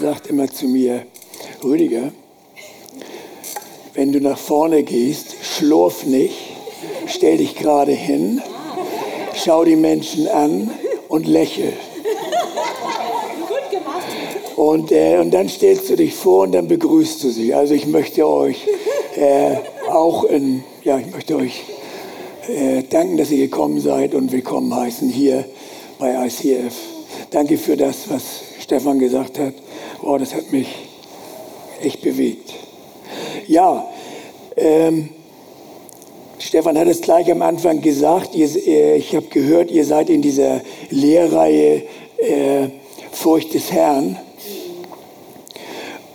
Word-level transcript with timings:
Sagt 0.00 0.28
immer 0.28 0.50
zu 0.50 0.66
mir, 0.66 1.02
Rüdiger, 1.62 2.10
wenn 3.92 4.12
du 4.12 4.20
nach 4.20 4.38
vorne 4.38 4.82
gehst, 4.82 5.34
schlurf 5.42 6.06
nicht, 6.06 6.34
stell 7.06 7.36
dich 7.36 7.54
gerade 7.54 7.92
hin, 7.92 8.40
schau 9.34 9.62
die 9.64 9.76
Menschen 9.76 10.26
an 10.26 10.70
und 11.08 11.26
lächel. 11.26 11.74
Und, 14.56 14.90
äh, 14.90 15.18
und 15.18 15.32
dann 15.32 15.50
stellst 15.50 15.90
du 15.90 15.96
dich 15.96 16.14
vor 16.14 16.44
und 16.44 16.52
dann 16.52 16.66
begrüßt 16.66 17.22
du 17.22 17.28
sie. 17.28 17.52
Also 17.52 17.74
ich 17.74 17.86
möchte 17.86 18.26
euch 18.26 18.66
äh, 19.16 19.56
auch 19.90 20.24
in, 20.24 20.64
ja, 20.82 20.98
ich 20.98 21.12
möchte 21.12 21.36
euch 21.36 21.62
äh, 22.48 22.84
danken, 22.84 23.18
dass 23.18 23.30
ihr 23.30 23.48
gekommen 23.48 23.80
seid 23.80 24.14
und 24.14 24.32
willkommen 24.32 24.74
heißen 24.74 25.10
hier 25.10 25.44
bei 25.98 26.26
ICF. 26.26 26.74
Danke 27.30 27.58
für 27.58 27.76
das, 27.76 28.08
was 28.08 28.22
Stefan 28.60 28.98
gesagt 28.98 29.38
hat. 29.38 29.52
Oh, 30.02 30.16
das 30.16 30.34
hat 30.34 30.50
mich 30.50 30.68
echt 31.82 32.00
bewegt. 32.00 32.54
Ja, 33.46 33.86
ähm, 34.56 35.10
Stefan 36.38 36.78
hat 36.78 36.88
es 36.88 37.02
gleich 37.02 37.30
am 37.30 37.42
Anfang 37.42 37.82
gesagt. 37.82 38.34
Ihr, 38.34 38.48
äh, 38.66 38.96
ich 38.96 39.14
habe 39.14 39.26
gehört, 39.26 39.70
ihr 39.70 39.84
seid 39.84 40.08
in 40.08 40.22
dieser 40.22 40.62
Lehrreihe 40.88 41.82
äh, 42.16 42.68
Furcht 43.12 43.52
des 43.52 43.70
Herrn. 43.72 44.16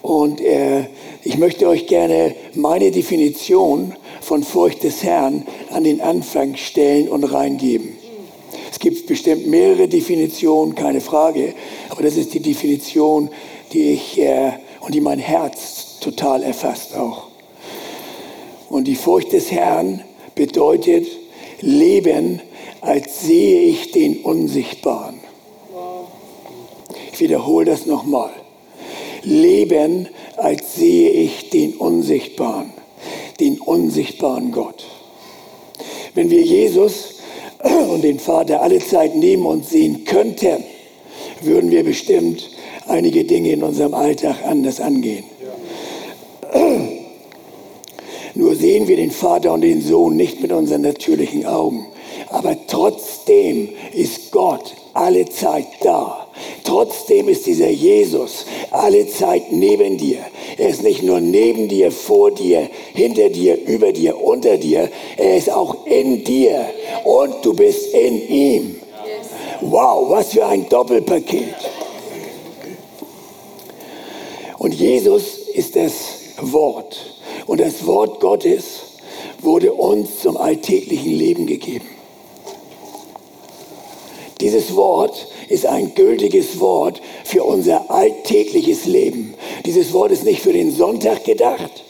Und 0.02 0.42
äh, 0.42 0.86
ich 1.23 1.38
möchte 1.38 1.67
euch 1.67 1.86
gerne 1.86 2.33
meine 2.55 2.89
Definition 2.89 3.94
von 4.22 4.42
Furcht 4.42 4.83
des 4.83 5.03
Herrn 5.03 5.45
an 5.70 5.83
den 5.83 6.02
Anfang 6.02 6.55
stellen 6.55 7.08
und 7.08 7.23
reingeben. 7.23 7.95
Es 8.76 8.80
gibt 8.80 9.08
bestimmt 9.08 9.48
mehrere 9.48 9.88
Definitionen, 9.88 10.76
keine 10.76 11.00
Frage, 11.00 11.54
aber 11.88 12.04
das 12.04 12.18
ist 12.18 12.34
die 12.34 12.42
Definition, 12.42 13.30
die 13.72 13.94
ich 13.94 14.20
äh, 14.20 14.52
und 14.82 14.94
die 14.94 15.00
mein 15.00 15.17
Herz 15.17 15.98
total 16.02 16.44
erfasst 16.44 16.94
auch. 16.94 17.28
Und 18.70 18.84
die 18.90 18.98
Furcht 18.98 19.32
des 19.32 19.50
Herrn 19.50 20.04
bedeutet 20.36 21.08
Leben, 21.62 22.42
als 22.82 23.22
sehe 23.22 23.62
ich 23.62 23.94
den 23.94 24.17
Unsichtbaren. 24.17 25.22
Ich 27.14 27.22
wiederhole 27.22 27.64
das 27.66 27.86
nochmal. 27.86 28.32
Leben, 29.23 30.10
als 30.36 30.76
sehe 30.76 31.12
ich 31.12 31.50
den 31.50 31.76
Unsichtbaren, 31.76 32.73
den 33.39 33.58
unsichtbaren 33.62 34.52
Gott. 34.52 34.86
Wenn 36.14 36.30
wir 36.30 36.42
Jesus 36.42 37.14
und 37.64 38.03
den 38.03 38.20
Vater 38.20 38.61
alle 38.61 38.80
Zeit 38.80 39.16
neben 39.16 39.45
uns 39.45 39.70
sehen 39.70 40.03
könnten, 40.06 40.64
würden 41.42 41.72
wir 41.72 41.84
bestimmt 41.84 42.50
einige 42.88 43.23
Dinge 43.23 43.52
in 43.52 43.64
unserem 43.64 43.94
Alltag 43.94 44.38
anders 44.45 44.80
angehen. 44.80 45.25
Nur 48.36 48.56
sehen 48.56 48.88
wir 48.88 48.98
den 48.98 49.11
Vater 49.11 49.53
und 49.53 49.61
den 49.61 49.81
Sohn 49.81 50.17
nicht 50.17 50.42
mit 50.42 50.52
unseren 50.52 50.81
natürlichen 50.81 51.45
Augen. 51.45 51.88
Aber 52.30 52.58
trotzdem 52.67 53.70
ist 53.94 54.31
Gott 54.31 54.76
alle 54.94 55.26
Zeit 55.26 55.67
da. 55.81 56.28
Trotzdem 56.64 57.30
ist 57.30 57.45
dieser 57.45 57.70
Jesus 57.70 58.45
alle 58.72 59.08
Zeit 59.08 59.52
neben 59.52 59.98
dir. 59.98 60.20
Er 60.58 60.70
ist 60.70 60.84
nicht 60.84 61.03
nur 61.03 61.20
neben 61.20 61.67
dir, 61.67 61.92
vor 61.92 62.31
dir, 62.31 62.70
hinter 62.94 63.30
dir, 63.30 63.61
über 63.66 63.92
dir, 63.92 64.21
unter 64.21 64.58
dir. 64.58 64.89
Er 65.17 65.38
ist 65.38 65.52
auch 65.52 65.86
in 65.86 66.23
dir 66.23 66.66
und 67.04 67.43
du 67.43 67.54
bist 67.54 67.93
in 67.93 68.27
ihm. 68.27 68.76
Wow, 69.61 70.10
was 70.10 70.32
für 70.32 70.45
ein 70.45 70.67
Doppelpaket. 70.70 71.55
Und 74.58 74.73
Jesus 74.73 75.38
ist 75.54 75.76
das 75.76 75.93
Wort. 76.42 76.98
Und 77.48 77.60
das 77.60 77.86
Wort 77.86 78.20
Gottes 78.20 78.64
wurde 79.39 79.73
uns 79.73 80.22
zum 80.22 80.37
alltäglichen 80.37 81.11
Leben 81.11 81.45
gegeben. 81.48 81.95
Dieses 84.42 84.76
Wort 84.76 85.28
ist 85.48 85.66
ein 85.66 85.96
gültiges 85.96 86.60
Wort 86.60 87.02
für 87.23 87.44
unser 87.44 87.90
alltägliches 87.90 88.86
Leben. 88.86 89.34
Dieses 89.66 89.94
Wort 89.94 90.12
ist 90.12 90.26
nicht 90.26 90.42
für 90.42 90.52
den 90.52 90.72
Sonntag 90.72 91.23
gedacht 91.23 91.84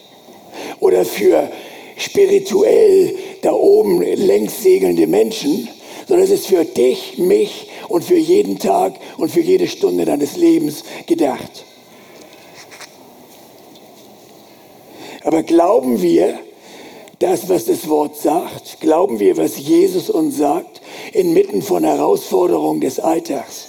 oder 0.80 1.06
für 1.06 1.50
spirituell 1.98 3.16
da 3.42 3.52
oben 3.52 4.02
längs 4.02 4.62
segelnde 4.62 5.08
Menschen, 5.08 5.70
sondern 6.08 6.26
es 6.26 6.32
ist 6.32 6.48
für 6.48 6.66
dich, 6.66 7.18
mich 7.18 7.70
und 7.88 8.04
für 8.04 8.18
jeden 8.18 8.60
Tag 8.60 8.96
und 9.18 9.30
für 9.30 9.42
jede 9.42 9.68
Stunde 9.68 10.06
deines 10.06 10.38
Lebens 10.38 10.84
gedacht. 11.08 11.66
Aber 15.24 15.42
glauben 15.42 16.04
wir 16.04 16.40
das, 17.20 17.50
was 17.50 17.66
das 17.66 17.88
Wort 17.90 18.18
sagt? 18.18 18.80
Glauben 18.82 19.20
wir, 19.20 19.38
was 19.38 19.58
Jesus 19.58 20.10
uns 20.10 20.38
sagt, 20.38 20.82
inmitten 21.14 21.62
von 21.62 21.84
Herausforderungen 21.84 22.82
des 22.82 23.00
Alltags? 23.00 23.68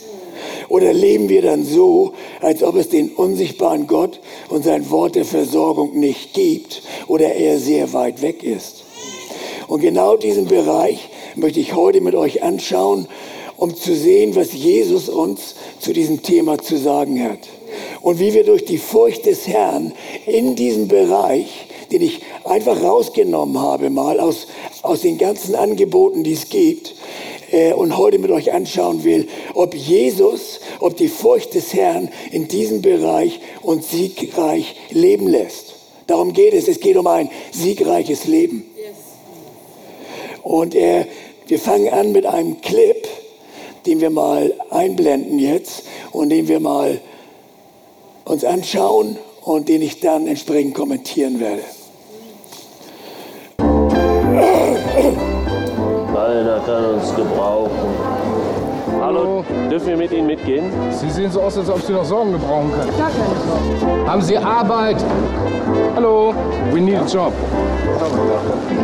Oder 0.69 0.93
leben 0.93 1.29
wir 1.29 1.43
dann 1.43 1.65
so, 1.65 2.13
als 2.41 2.63
ob 2.63 2.77
es 2.77 2.89
den 2.89 3.11
unsichtbaren 3.11 3.87
Gott 3.87 4.21
und 4.49 4.65
sein 4.65 4.91
Wort 4.91 5.15
der 5.15 5.25
Versorgung 5.25 5.99
nicht 5.99 6.35
gibt 6.35 6.83
oder 7.07 7.35
er 7.35 7.59
sehr 7.59 7.93
weit 7.93 8.23
weg 8.23 8.43
ist? 8.43 8.85
Und 9.69 9.81
genau 9.81 10.17
diesen 10.17 10.47
Bereich 10.47 11.09
möchte 11.37 11.61
ich 11.61 11.75
heute 11.75 12.01
mit 12.01 12.15
euch 12.15 12.43
anschauen, 12.43 13.09
um 13.57 13.75
zu 13.75 13.95
sehen, 13.95 14.37
was 14.37 14.53
Jesus 14.53 15.09
uns 15.09 15.55
zu 15.79 15.93
diesem 15.93 16.23
Thema 16.23 16.59
zu 16.59 16.77
sagen 16.77 17.23
hat 17.23 17.41
und 18.03 18.19
wie 18.19 18.35
wir 18.35 18.45
durch 18.45 18.65
die 18.65 18.79
Furcht 18.79 19.27
des 19.27 19.49
Herrn 19.49 19.93
in 20.27 20.55
diesem 20.55 20.89
Bereich, 20.89 21.66
den 21.91 22.03
ich 22.03 22.23
einfach 22.45 22.83
rausgenommen 22.83 23.61
habe, 23.61 23.91
mal 23.91 24.21
aus, 24.21 24.47
aus 24.83 25.03
den 25.03 25.19
ganzen 25.19 25.55
Angeboten, 25.55 26.25
die 26.25 26.33
es 26.33 26.49
gibt, 26.49 26.95
äh, 27.51 27.73
und 27.73 27.97
heute 27.97 28.19
mit 28.19 28.31
euch 28.31 28.53
anschauen 28.53 29.05
will, 29.05 29.29
ob 29.55 29.75
Jesus, 29.75 30.61
ob 30.81 30.97
die 30.97 31.09
Furcht 31.09 31.55
des 31.55 31.75
Herrn 31.75 32.09
in 32.31 32.49
diesem 32.49 32.83
Bereich 32.83 33.41
uns 33.63 33.91
siegreich 33.91 34.77
leben 34.91 35.29
lässt. 35.29 35.75
Darum 36.07 36.33
geht 36.33 36.55
es. 36.55 36.69
Es 36.69 36.81
geht 36.81 36.97
um 36.97 37.07
ein 37.07 37.31
siegreiches 37.53 38.27
Leben. 38.27 38.65
Und 40.43 40.75
äh, 40.75 41.07
wir 41.47 41.59
fangen 41.59 41.89
an 41.93 42.13
mit 42.13 42.27
einem 42.27 42.61
Clip, 42.61 43.07
den 43.87 44.01
wir 44.01 44.11
mal 44.11 44.55
einblenden 44.71 45.39
jetzt 45.39 45.85
und 46.13 46.31
den 46.31 46.49
wir 46.49 46.61
mal 46.61 47.01
uns 48.25 48.45
anschauen 48.45 49.17
und 49.43 49.69
den 49.69 49.83
ich 49.83 50.01
dann 50.01 50.27
entsprechend 50.27 50.75
kommentieren 50.75 51.41
werde. 51.41 51.63
Keiner 56.57 56.65
kann 56.65 56.95
uns 56.95 57.15
gebrauchen. 57.15 57.71
Hallo, 59.03 59.45
dürfen 59.71 59.89
wir 59.89 59.97
mit 59.97 60.13
Ihnen 60.13 60.27
mitgehen? 60.27 60.71
Sie 60.91 61.11
sehen 61.11 61.31
so 61.31 61.43
aus, 61.43 61.59
als 61.59 61.69
ob 61.69 61.81
Sie 61.83 61.93
noch 61.93 62.05
Sorgen 62.05 62.33
gebrauchen 62.33 62.71
können. 62.73 62.91
Gar 62.97 63.09
keine 63.11 63.87
Sorgen. 63.87 64.09
Haben 64.11 64.23
Sie 64.23 64.39
Arbeit? 64.39 64.97
Hallo, 65.95 66.33
we 66.73 66.81
need 66.81 66.97
a 66.97 67.05
job. 67.05 67.33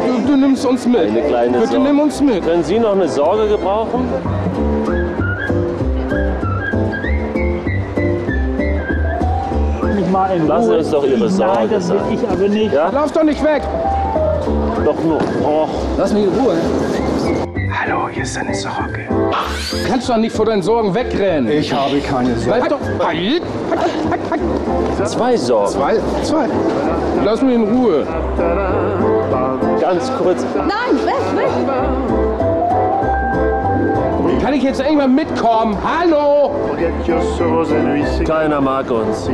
Du, 0.07 0.33
du 0.33 0.37
nimmst 0.37 0.67
uns 0.67 0.87
mit. 0.87 1.01
Eine 1.01 1.23
kleine 1.23 1.59
Bitte 1.59 1.73
Sorge. 1.73 1.83
nimm 1.85 2.01
uns 2.01 2.21
mit. 2.21 2.45
Können 2.45 2.65
Sie 2.65 2.79
noch 2.79 2.93
eine 2.93 3.09
Sorge 3.09 3.49
gebrauchen? 3.49 4.07
mich 9.95 10.11
mal 10.11 10.35
in 10.37 10.47
Lassen 10.47 10.69
Ruhe. 10.71 10.79
uns 10.79 10.91
doch 10.91 11.05
Ihre 11.05 11.19
Nein, 11.19 11.29
Sorge 11.31 11.69
das 11.71 11.89
will 11.91 11.99
sein. 11.99 12.13
ich 12.15 12.29
aber 12.29 12.49
nicht. 12.49 12.73
Ja? 12.73 12.91
Lauf 12.91 13.13
doch 13.13 13.25
nicht 13.25 13.43
weg. 13.45 13.63
Doch 14.85 14.97
nur. 15.05 15.19
Och, 15.45 15.69
Lass 15.99 16.13
mich 16.13 16.25
in 16.25 16.31
Ruhe. 16.31 16.55
Hallo, 17.85 18.09
hier 18.09 18.23
ist 18.23 18.39
eine 18.39 18.55
Sorge. 18.55 19.09
Du 19.09 19.89
kannst 19.89 20.09
doch 20.09 20.17
nicht 20.17 20.37
vor 20.37 20.47
deinen 20.47 20.63
Sorgen 20.63 20.95
wegrennen. 20.95 21.51
Ich 21.51 21.73
habe 21.73 21.99
keine 21.99 22.39
Sorge. 22.39 22.61
Bleib 22.61 22.69
doch. 22.69 22.79
Halt. 23.05 23.43
zwei 25.09 25.37
Sorgen. 25.37 25.73
Zwei, 25.73 25.97
zwei. 26.23 26.47
Lass 27.25 27.43
mich 27.43 27.57
in 27.57 27.65
Ruhe. 27.65 28.07
Ganz 29.81 30.13
kurz. 30.17 30.47
Nein, 30.55 30.97
weg, 31.05 31.17
weg. 31.35 31.51
Kann 34.41 34.55
ich 34.55 34.63
jetzt 34.63 34.81
irgendwann 34.81 35.17
mitkommen? 35.17 35.77
Hallo? 35.83 36.55
Keiner 38.25 38.61
mag 38.61 38.89
uns. 38.93 39.29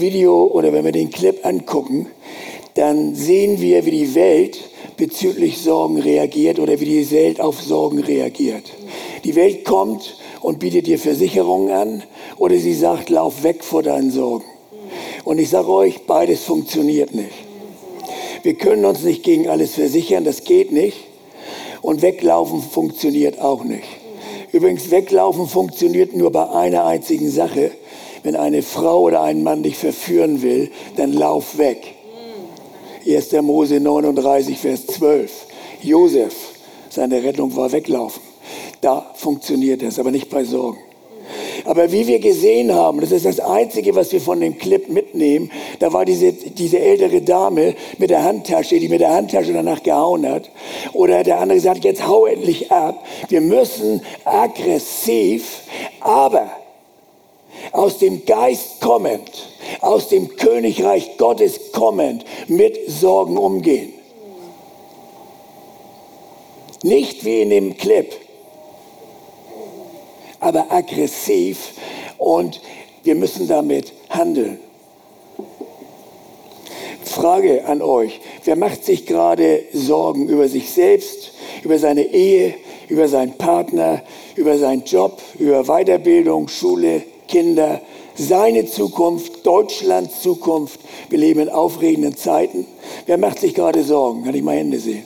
Video 0.00 0.46
oder 0.46 0.72
wenn 0.72 0.84
wir 0.84 0.92
den 0.92 1.10
Clip 1.10 1.44
angucken, 1.44 2.06
dann 2.74 3.14
sehen 3.14 3.60
wir, 3.60 3.84
wie 3.86 3.90
die 3.90 4.14
Welt 4.14 4.58
bezüglich 4.96 5.58
Sorgen 5.58 5.98
reagiert 5.98 6.58
oder 6.58 6.78
wie 6.80 6.84
die 6.84 7.10
Welt 7.10 7.40
auf 7.40 7.60
Sorgen 7.60 8.00
reagiert. 8.00 8.64
Die 9.24 9.34
Welt 9.34 9.64
kommt 9.64 10.16
und 10.40 10.58
bietet 10.58 10.86
dir 10.86 10.98
Versicherungen 10.98 11.70
an 11.70 12.02
oder 12.36 12.56
sie 12.56 12.74
sagt, 12.74 13.10
lauf 13.10 13.42
weg 13.42 13.64
vor 13.64 13.82
deinen 13.82 14.10
Sorgen. 14.10 14.44
Und 15.24 15.38
ich 15.38 15.50
sage 15.50 15.68
euch, 15.68 16.06
beides 16.06 16.44
funktioniert 16.44 17.14
nicht. 17.14 17.34
Wir 18.42 18.54
können 18.54 18.84
uns 18.84 19.02
nicht 19.02 19.22
gegen 19.24 19.48
alles 19.48 19.74
versichern, 19.74 20.24
das 20.24 20.44
geht 20.44 20.72
nicht. 20.72 20.96
Und 21.82 22.02
weglaufen 22.02 22.62
funktioniert 22.62 23.40
auch 23.40 23.64
nicht. 23.64 23.84
Übrigens, 24.52 24.90
weglaufen 24.90 25.46
funktioniert 25.46 26.14
nur 26.14 26.32
bei 26.32 26.48
einer 26.50 26.86
einzigen 26.86 27.30
Sache. 27.30 27.72
Wenn 28.28 28.36
eine 28.36 28.60
Frau 28.60 29.04
oder 29.04 29.22
ein 29.22 29.42
Mann 29.42 29.62
dich 29.62 29.78
verführen 29.78 30.42
will, 30.42 30.70
dann 30.96 31.14
lauf 31.14 31.56
weg. 31.56 31.94
1. 33.06 33.32
Mose 33.40 33.80
39, 33.80 34.58
Vers 34.58 34.86
12. 34.86 35.46
Josef, 35.80 36.34
seine 36.90 37.24
Rettung 37.24 37.56
war 37.56 37.72
weglaufen. 37.72 38.20
Da 38.82 39.12
funktioniert 39.14 39.80
das, 39.80 39.98
aber 39.98 40.10
nicht 40.10 40.28
bei 40.28 40.44
Sorgen. 40.44 40.76
Aber 41.64 41.90
wie 41.90 42.06
wir 42.06 42.18
gesehen 42.18 42.74
haben, 42.74 43.00
das 43.00 43.12
ist 43.12 43.24
das 43.24 43.40
Einzige, 43.40 43.94
was 43.94 44.12
wir 44.12 44.20
von 44.20 44.40
dem 44.40 44.58
Clip 44.58 44.88
mitnehmen, 44.88 45.50
da 45.78 45.92
war 45.92 46.04
diese, 46.04 46.32
diese 46.32 46.78
ältere 46.78 47.22
Dame 47.22 47.74
mit 47.98 48.10
der 48.10 48.24
Handtasche, 48.24 48.78
die 48.78 48.88
mit 48.88 49.00
der 49.00 49.12
Handtasche 49.12 49.52
danach 49.52 49.82
gehauen 49.82 50.26
hat. 50.28 50.50
Oder 50.92 51.24
der 51.24 51.40
andere 51.40 51.60
sagt, 51.60 51.84
jetzt 51.84 52.06
hau 52.06 52.26
endlich 52.26 52.70
ab. 52.70 53.04
Wir 53.28 53.40
müssen 53.40 54.02
aggressiv, 54.24 55.62
aber 56.00 56.37
aus 57.72 57.98
dem 57.98 58.24
Geist 58.24 58.80
kommend, 58.80 59.30
aus 59.80 60.08
dem 60.08 60.36
Königreich 60.36 61.16
Gottes 61.18 61.72
kommend 61.72 62.24
mit 62.46 62.78
Sorgen 62.88 63.36
umgehen. 63.36 63.92
Nicht 66.82 67.24
wie 67.24 67.42
in 67.42 67.50
dem 67.50 67.76
Clip, 67.76 68.14
aber 70.40 70.70
aggressiv 70.70 71.74
und 72.18 72.60
wir 73.02 73.14
müssen 73.14 73.48
damit 73.48 73.92
handeln. 74.08 74.60
Frage 77.02 77.64
an 77.64 77.82
euch, 77.82 78.20
wer 78.44 78.54
macht 78.54 78.84
sich 78.84 79.06
gerade 79.06 79.64
Sorgen 79.72 80.28
über 80.28 80.48
sich 80.48 80.70
selbst, 80.70 81.32
über 81.64 81.78
seine 81.78 82.04
Ehe, 82.04 82.54
über 82.88 83.08
seinen 83.08 83.32
Partner, 83.32 84.02
über 84.36 84.56
seinen 84.56 84.84
Job, 84.84 85.20
über 85.38 85.64
Weiterbildung, 85.64 86.46
Schule, 86.48 87.02
Kinder, 87.28 87.80
seine 88.14 88.66
Zukunft, 88.66 89.46
Deutschlands 89.46 90.22
Zukunft. 90.22 90.80
Wir 91.08 91.18
leben 91.18 91.40
in 91.40 91.48
aufregenden 91.48 92.16
Zeiten. 92.16 92.66
Wer 93.06 93.18
macht 93.18 93.38
sich 93.38 93.54
gerade 93.54 93.84
Sorgen? 93.84 94.24
Kann 94.24 94.34
ich 94.34 94.42
mal 94.42 94.56
Hände 94.56 94.80
sehen? 94.80 95.04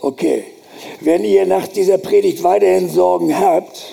Okay. 0.00 0.44
Wenn 1.00 1.24
ihr 1.24 1.44
nach 1.46 1.66
dieser 1.68 1.98
Predigt 1.98 2.42
weiterhin 2.42 2.88
Sorgen 2.88 3.38
habt, 3.38 3.84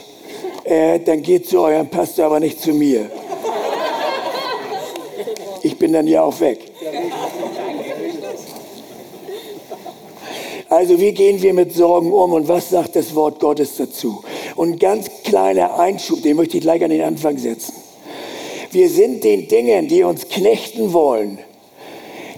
äh, 0.63 0.99
dann 0.99 1.21
geht 1.21 1.47
zu 1.47 1.59
eurem 1.59 1.89
Pastor, 1.89 2.25
aber 2.25 2.39
nicht 2.39 2.61
zu 2.61 2.71
mir. 2.73 3.09
Ich 5.63 5.77
bin 5.77 5.93
dann 5.93 6.07
ja 6.07 6.23
auch 6.23 6.39
weg. 6.39 6.59
Also 10.69 10.97
wie 10.99 11.11
gehen 11.11 11.41
wir 11.41 11.53
mit 11.53 11.73
Sorgen 11.73 12.13
um 12.13 12.31
und 12.31 12.47
was 12.47 12.69
sagt 12.69 12.95
das 12.95 13.13
Wort 13.13 13.39
Gottes 13.41 13.75
dazu? 13.75 14.23
Und 14.61 14.79
ganz 14.79 15.09
kleiner 15.23 15.79
Einschub, 15.79 16.21
den 16.21 16.37
möchte 16.37 16.57
ich 16.57 16.61
gleich 16.61 16.83
an 16.83 16.91
den 16.91 17.01
Anfang 17.01 17.35
setzen. 17.39 17.73
Wir 18.69 18.89
sind 18.89 19.23
den 19.23 19.47
Dingen, 19.47 19.87
die 19.87 20.03
uns 20.03 20.29
knechten 20.29 20.93
wollen, 20.93 21.39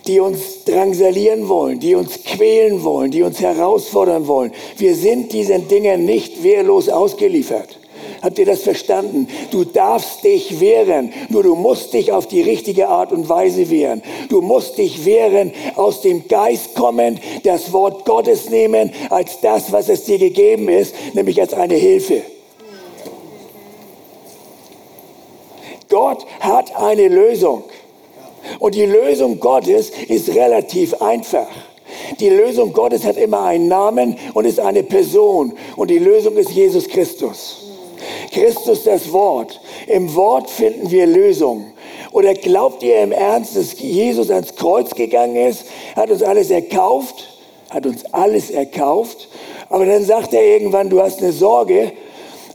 die 0.07 0.21
uns 0.21 0.63
drangsalieren 0.63 1.49
wollen, 1.49 1.81
die 1.81 1.95
uns 1.95 2.23
quälen 2.23 2.81
wollen, 2.85 3.11
die 3.11 3.23
uns 3.23 3.41
herausfordern 3.41 4.25
wollen. 4.25 4.53
Wir 4.77 4.95
sind 4.95 5.33
diesen 5.33 5.67
Dingen 5.67 6.05
nicht 6.05 6.43
wehrlos 6.43 6.87
ausgeliefert. 6.87 7.77
Habt 8.23 8.39
ihr 8.39 8.45
das 8.45 8.61
verstanden? 8.61 9.27
Du 9.51 9.65
darfst 9.65 10.23
dich 10.23 10.61
wehren, 10.61 11.11
nur 11.27 11.43
du 11.43 11.55
musst 11.55 11.91
dich 11.91 12.13
auf 12.13 12.25
die 12.25 12.41
richtige 12.41 12.87
Art 12.87 13.11
und 13.11 13.27
Weise 13.27 13.69
wehren. 13.69 14.01
Du 14.29 14.39
musst 14.39 14.77
dich 14.77 15.03
wehren, 15.03 15.51
aus 15.75 15.99
dem 15.99 16.29
Geist 16.29 16.73
kommend, 16.73 17.19
das 17.43 17.73
Wort 17.73 18.05
Gottes 18.05 18.49
nehmen 18.49 18.93
als 19.09 19.41
das, 19.41 19.73
was 19.73 19.89
es 19.89 20.05
dir 20.05 20.19
gegeben 20.19 20.69
ist, 20.69 20.95
nämlich 21.13 21.41
als 21.41 21.53
eine 21.53 21.75
Hilfe. 21.75 22.21
Gott 25.89 26.25
hat 26.39 26.73
eine 26.77 27.09
Lösung. 27.09 27.63
Und 28.59 28.75
die 28.75 28.85
Lösung 28.85 29.41
Gottes 29.41 29.91
ist 30.07 30.29
relativ 30.29 30.93
einfach. 31.01 31.49
Die 32.21 32.29
Lösung 32.29 32.71
Gottes 32.71 33.03
hat 33.03 33.17
immer 33.17 33.41
einen 33.43 33.67
Namen 33.67 34.17
und 34.33 34.45
ist 34.45 34.61
eine 34.61 34.83
Person. 34.83 35.51
Und 35.75 35.89
die 35.89 35.99
Lösung 35.99 36.37
ist 36.37 36.51
Jesus 36.51 36.87
Christus. 36.87 37.62
Christus 38.31 38.83
das 38.83 39.11
Wort. 39.11 39.59
Im 39.87 40.13
Wort 40.15 40.49
finden 40.49 40.89
wir 40.91 41.05
Lösung. 41.05 41.73
Oder 42.11 42.33
glaubt 42.35 42.83
ihr 42.83 43.01
im 43.01 43.11
Ernst, 43.11 43.55
dass 43.55 43.79
Jesus 43.79 44.29
ans 44.29 44.55
Kreuz 44.55 44.93
gegangen 44.93 45.35
ist, 45.35 45.65
hat 45.95 46.11
uns 46.11 46.21
alles 46.21 46.51
erkauft, 46.51 47.27
hat 47.69 47.85
uns 47.85 48.05
alles 48.13 48.51
erkauft, 48.51 49.29
aber 49.69 49.87
dann 49.87 50.05
sagt 50.05 50.33
er 50.33 50.43
irgendwann, 50.43 50.89
du 50.89 51.01
hast 51.01 51.21
eine 51.21 51.31
Sorge. 51.31 51.91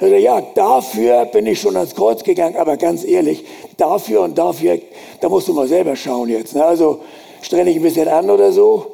Also, 0.00 0.14
ja, 0.14 0.40
dafür 0.54 1.24
bin 1.26 1.46
ich 1.46 1.60
schon 1.60 1.76
ans 1.76 1.94
Kreuz 1.94 2.22
gegangen, 2.22 2.56
aber 2.56 2.76
ganz 2.76 3.04
ehrlich, 3.04 3.44
dafür 3.76 4.20
und 4.22 4.38
dafür, 4.38 4.78
da 5.20 5.28
musst 5.28 5.48
du 5.48 5.54
mal 5.54 5.66
selber 5.66 5.96
schauen 5.96 6.28
jetzt. 6.28 6.54
Ne? 6.54 6.64
Also 6.64 7.00
streng 7.42 7.64
dich 7.64 7.76
ein 7.76 7.82
bisschen 7.82 8.06
an 8.06 8.30
oder 8.30 8.52
so. 8.52 8.92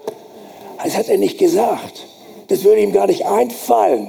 Das 0.82 0.96
hat 0.96 1.10
er 1.10 1.18
nicht 1.18 1.38
gesagt. 1.38 2.06
Das 2.48 2.64
würde 2.64 2.80
ihm 2.80 2.92
gar 2.92 3.06
nicht 3.06 3.26
einfallen. 3.26 4.08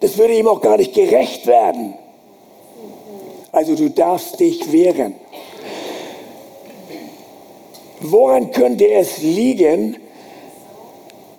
Das 0.00 0.18
würde 0.18 0.34
ihm 0.34 0.48
auch 0.48 0.60
gar 0.60 0.76
nicht 0.76 0.94
gerecht 0.94 1.46
werden. 1.46 1.94
Also 3.52 3.74
du 3.74 3.90
darfst 3.90 4.40
dich 4.40 4.72
wehren. 4.72 5.14
Woran 8.00 8.50
könnte 8.50 8.90
es 8.90 9.18
liegen, 9.18 9.96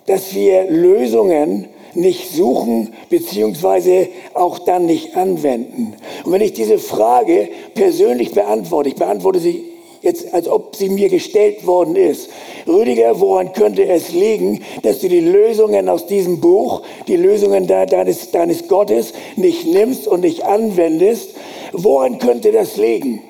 dass 0.06 0.34
wir 0.34 0.70
Lösungen 0.70 1.68
nicht 1.94 2.30
suchen 2.30 2.94
beziehungsweise 3.10 4.08
auch 4.32 4.60
dann 4.60 4.86
nicht 4.86 5.16
anwenden? 5.16 5.94
Und 6.24 6.32
wenn 6.32 6.40
ich 6.40 6.54
diese 6.54 6.78
Frage 6.78 7.48
persönlich 7.74 8.32
beantworte, 8.32 8.88
ich 8.88 8.96
beantworte 8.96 9.40
sie 9.40 9.73
jetzt, 10.04 10.32
als 10.32 10.48
ob 10.48 10.76
sie 10.76 10.88
mir 10.88 11.08
gestellt 11.08 11.66
worden 11.66 11.96
ist. 11.96 12.28
Rüdiger, 12.66 13.20
woran 13.20 13.52
könnte 13.52 13.86
es 13.86 14.12
liegen, 14.12 14.62
dass 14.82 15.00
du 15.00 15.08
die 15.08 15.20
Lösungen 15.20 15.88
aus 15.88 16.06
diesem 16.06 16.40
Buch, 16.40 16.82
die 17.08 17.16
Lösungen 17.16 17.66
deines, 17.66 18.30
deines 18.30 18.68
Gottes 18.68 19.12
nicht 19.36 19.66
nimmst 19.66 20.06
und 20.06 20.20
nicht 20.20 20.44
anwendest? 20.44 21.30
Woran 21.72 22.18
könnte 22.18 22.52
das 22.52 22.76
liegen? 22.76 23.22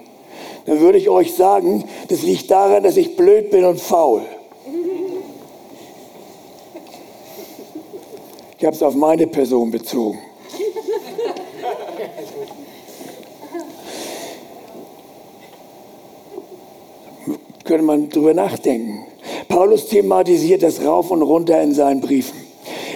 Dann 0.67 0.81
würde 0.81 0.99
ich 0.99 1.09
euch 1.09 1.35
sagen, 1.35 1.85
das 2.09 2.23
liegt 2.23 2.51
daran, 2.51 2.83
dass 2.83 2.97
ich 2.97 3.17
blöd 3.17 3.51
bin 3.51 3.65
und 3.65 3.81
faul. 3.81 4.23
Ich 8.59 8.65
habe 8.65 8.77
es 8.77 8.83
auf 8.83 8.95
meine 8.95 9.27
Person 9.27 9.71
bezogen. 9.71 10.19
Könnte 17.65 17.85
man 17.85 18.09
drüber 18.11 18.35
nachdenken. 18.35 19.07
Paulus 19.49 19.89
thematisiert 19.89 20.63
das 20.63 20.85
rauf 20.85 21.11
und 21.11 21.23
runter 21.23 21.61
in 21.63 21.75
seinen 21.75 22.01
Briefen. 22.01 22.39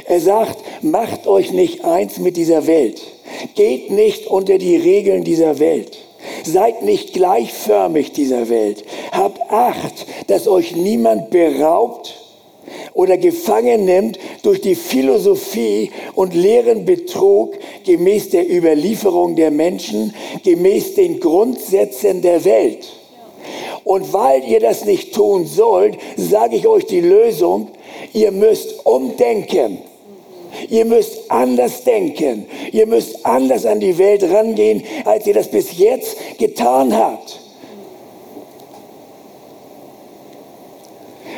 Er 0.06 0.20
sagt, 0.20 0.58
macht 0.82 1.26
euch 1.26 1.52
nicht 1.52 1.84
eins 1.84 2.18
mit 2.18 2.36
dieser 2.36 2.66
Welt. 2.66 3.00
Geht 3.54 3.90
nicht 3.90 4.26
unter 4.26 4.58
die 4.58 4.76
Regeln 4.76 5.24
dieser 5.24 5.58
Welt. 5.58 5.98
Seid 6.44 6.82
nicht 6.82 7.12
gleichförmig 7.12 8.12
dieser 8.12 8.48
Welt. 8.48 8.84
Habt 9.12 9.50
Acht, 9.50 10.06
dass 10.28 10.48
euch 10.48 10.74
niemand 10.74 11.30
beraubt 11.30 12.14
oder 12.94 13.16
gefangen 13.16 13.84
nimmt 13.84 14.18
durch 14.42 14.60
die 14.60 14.74
Philosophie 14.74 15.90
und 16.14 16.34
leeren 16.34 16.84
Betrug 16.84 17.54
gemäß 17.84 18.30
der 18.30 18.50
Überlieferung 18.50 19.36
der 19.36 19.50
Menschen, 19.50 20.14
gemäß 20.42 20.94
den 20.94 21.20
Grundsätzen 21.20 22.22
der 22.22 22.44
Welt. 22.44 22.97
Und 23.88 24.12
weil 24.12 24.44
ihr 24.44 24.60
das 24.60 24.84
nicht 24.84 25.14
tun 25.14 25.46
sollt, 25.46 25.96
sage 26.18 26.56
ich 26.56 26.66
euch 26.66 26.84
die 26.84 27.00
Lösung. 27.00 27.68
Ihr 28.12 28.32
müsst 28.32 28.84
umdenken. 28.84 29.78
Ihr 30.68 30.84
müsst 30.84 31.30
anders 31.30 31.84
denken. 31.84 32.44
Ihr 32.70 32.86
müsst 32.86 33.24
anders 33.24 33.64
an 33.64 33.80
die 33.80 33.96
Welt 33.96 34.24
rangehen, 34.24 34.82
als 35.06 35.26
ihr 35.26 35.32
das 35.32 35.50
bis 35.50 35.78
jetzt 35.78 36.18
getan 36.36 36.94
habt. 36.94 37.40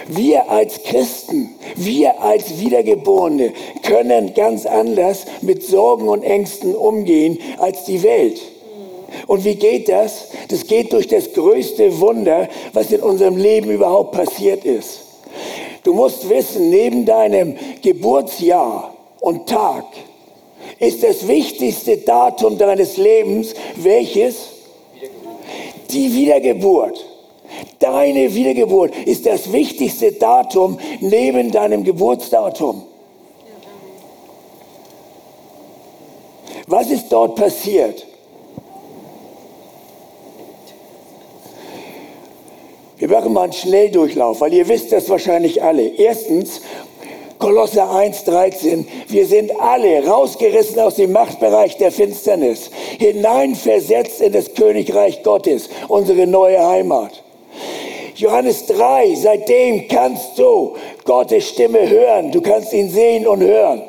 Wir 0.08 0.50
als 0.50 0.82
Christen, 0.82 1.54
wir 1.76 2.20
als 2.20 2.58
Wiedergeborene 2.58 3.52
können 3.84 4.34
ganz 4.34 4.66
anders 4.66 5.24
mit 5.40 5.62
Sorgen 5.62 6.08
und 6.08 6.24
Ängsten 6.24 6.74
umgehen 6.74 7.38
als 7.58 7.84
die 7.84 8.02
Welt. 8.02 8.40
Und 9.26 9.44
wie 9.44 9.54
geht 9.54 9.88
das? 9.88 10.28
Das 10.48 10.66
geht 10.66 10.92
durch 10.92 11.08
das 11.08 11.32
größte 11.32 12.00
Wunder, 12.00 12.48
was 12.72 12.90
in 12.90 13.00
unserem 13.00 13.36
Leben 13.36 13.70
überhaupt 13.70 14.12
passiert 14.12 14.64
ist. 14.64 15.00
Du 15.82 15.94
musst 15.94 16.28
wissen, 16.28 16.70
neben 16.70 17.06
deinem 17.06 17.56
Geburtsjahr 17.82 18.94
und 19.20 19.48
Tag 19.48 19.84
ist 20.78 21.02
das 21.02 21.26
wichtigste 21.26 21.98
Datum 21.98 22.58
deines 22.58 22.96
Lebens 22.96 23.54
welches? 23.76 24.36
Die 25.90 26.14
Wiedergeburt, 26.14 27.04
deine 27.78 28.32
Wiedergeburt 28.34 28.94
ist 29.06 29.26
das 29.26 29.52
wichtigste 29.52 30.12
Datum 30.12 30.78
neben 31.00 31.50
deinem 31.50 31.82
Geburtsdatum. 31.82 32.82
Was 36.66 36.90
ist 36.90 37.08
dort 37.10 37.34
passiert? 37.34 38.06
Machen 43.10 43.32
mal 43.32 43.44
einen 43.44 43.52
Schnelldurchlauf, 43.52 44.40
weil 44.40 44.54
ihr 44.54 44.68
wisst 44.68 44.92
das 44.92 45.08
wahrscheinlich 45.08 45.62
alle. 45.62 45.82
Erstens, 45.82 46.62
Kolosser 47.38 47.90
1,13. 47.90 48.84
Wir 49.08 49.26
sind 49.26 49.50
alle 49.58 50.06
rausgerissen 50.06 50.78
aus 50.78 50.96
dem 50.96 51.12
Machtbereich 51.12 51.78
der 51.78 51.90
Finsternis, 51.90 52.70
hineinversetzt 52.98 54.20
in 54.20 54.32
das 54.32 54.54
Königreich 54.54 55.22
Gottes, 55.22 55.70
unsere 55.88 56.26
neue 56.26 56.64
Heimat. 56.64 57.22
Johannes 58.14 58.66
3, 58.66 59.14
seitdem 59.14 59.88
kannst 59.88 60.38
du 60.38 60.74
Gottes 61.06 61.48
Stimme 61.48 61.88
hören. 61.88 62.30
Du 62.30 62.42
kannst 62.42 62.74
ihn 62.74 62.90
sehen 62.90 63.26
und 63.26 63.40
hören. 63.40 63.82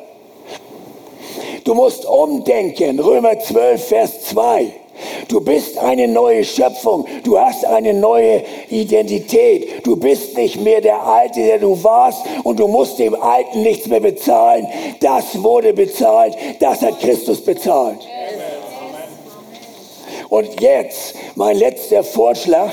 Du 1.66 1.74
musst 1.74 2.06
umdenken. 2.06 3.00
Römer 3.00 3.38
12, 3.38 3.86
Vers 3.86 4.22
2. 4.30 4.81
Du 5.28 5.40
bist 5.40 5.78
eine 5.78 6.08
neue 6.08 6.44
Schöpfung. 6.44 7.08
Du 7.24 7.40
hast 7.40 7.66
eine 7.66 7.94
neue 7.94 8.44
Identität. 8.70 9.86
Du 9.86 9.96
bist 9.96 10.38
nicht 10.38 10.60
mehr 10.60 10.82
der 10.82 11.02
Alte, 11.02 11.42
der 11.42 11.60
du 11.60 11.82
warst 11.84 12.24
und 12.44 12.60
du 12.60 12.68
musst 12.68 13.00
dem 13.00 13.16
Alten 13.16 13.62
nichts 13.62 13.88
mehr 13.88 14.02
bezahlen. 14.02 14.68
Das 15.00 15.42
wurde 15.42 15.74
bezahlt. 15.74 16.36
Das 16.60 16.82
hat 16.82 17.00
Christus 17.00 17.42
bezahlt. 17.42 18.00
Und 20.30 20.62
jetzt 20.62 21.16
mein 21.36 21.58
letzter 21.58 22.04
Vorschlag. 22.04 22.72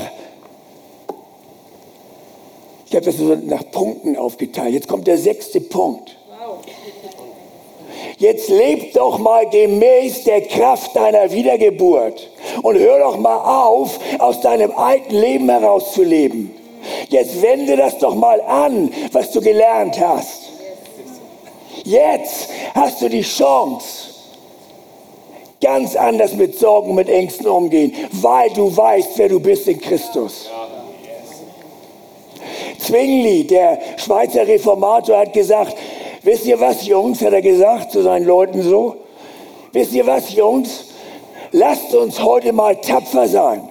Ich 2.88 2.96
habe 2.96 3.04
das 3.04 3.16
nach 3.18 3.70
Punkten 3.70 4.16
aufgeteilt. 4.16 4.74
Jetzt 4.74 4.88
kommt 4.88 5.06
der 5.06 5.18
sechste 5.18 5.60
Punkt. 5.60 6.17
Jetzt 8.18 8.48
leb 8.48 8.94
doch 8.94 9.18
mal 9.18 9.48
gemäß 9.48 10.24
der 10.24 10.40
Kraft 10.40 10.96
deiner 10.96 11.30
Wiedergeburt 11.30 12.28
und 12.62 12.76
hör 12.76 12.98
doch 12.98 13.16
mal 13.16 13.36
auf, 13.36 13.98
aus 14.18 14.40
deinem 14.40 14.72
alten 14.72 15.14
Leben 15.14 15.48
herauszuleben. 15.48 16.50
Jetzt 17.08 17.40
wende 17.40 17.76
das 17.76 17.98
doch 17.98 18.16
mal 18.16 18.40
an, 18.40 18.92
was 19.12 19.30
du 19.30 19.40
gelernt 19.40 20.00
hast. 20.00 20.50
Jetzt 21.84 22.48
hast 22.74 23.00
du 23.00 23.08
die 23.08 23.22
Chance, 23.22 24.14
ganz 25.60 25.94
anders 25.94 26.34
mit 26.34 26.58
Sorgen, 26.58 26.96
mit 26.96 27.08
Ängsten 27.08 27.46
umgehen, 27.46 27.94
weil 28.10 28.50
du 28.50 28.76
weißt, 28.76 29.10
wer 29.16 29.28
du 29.28 29.38
bist 29.38 29.68
in 29.68 29.80
Christus. 29.80 30.50
Zwingli, 32.78 33.44
der 33.44 33.78
Schweizer 33.96 34.46
Reformator, 34.46 35.18
hat 35.18 35.32
gesagt, 35.32 35.76
Wisst 36.28 36.44
ihr 36.44 36.60
was, 36.60 36.86
Jungs, 36.86 37.22
hat 37.22 37.32
er 37.32 37.40
gesagt 37.40 37.90
zu 37.90 38.02
seinen 38.02 38.26
Leuten 38.26 38.60
so? 38.60 38.96
Wisst 39.72 39.94
ihr 39.94 40.06
was, 40.06 40.34
Jungs? 40.34 40.84
Lasst 41.52 41.94
uns 41.94 42.22
heute 42.22 42.52
mal 42.52 42.76
tapfer 42.82 43.26
sein. 43.26 43.70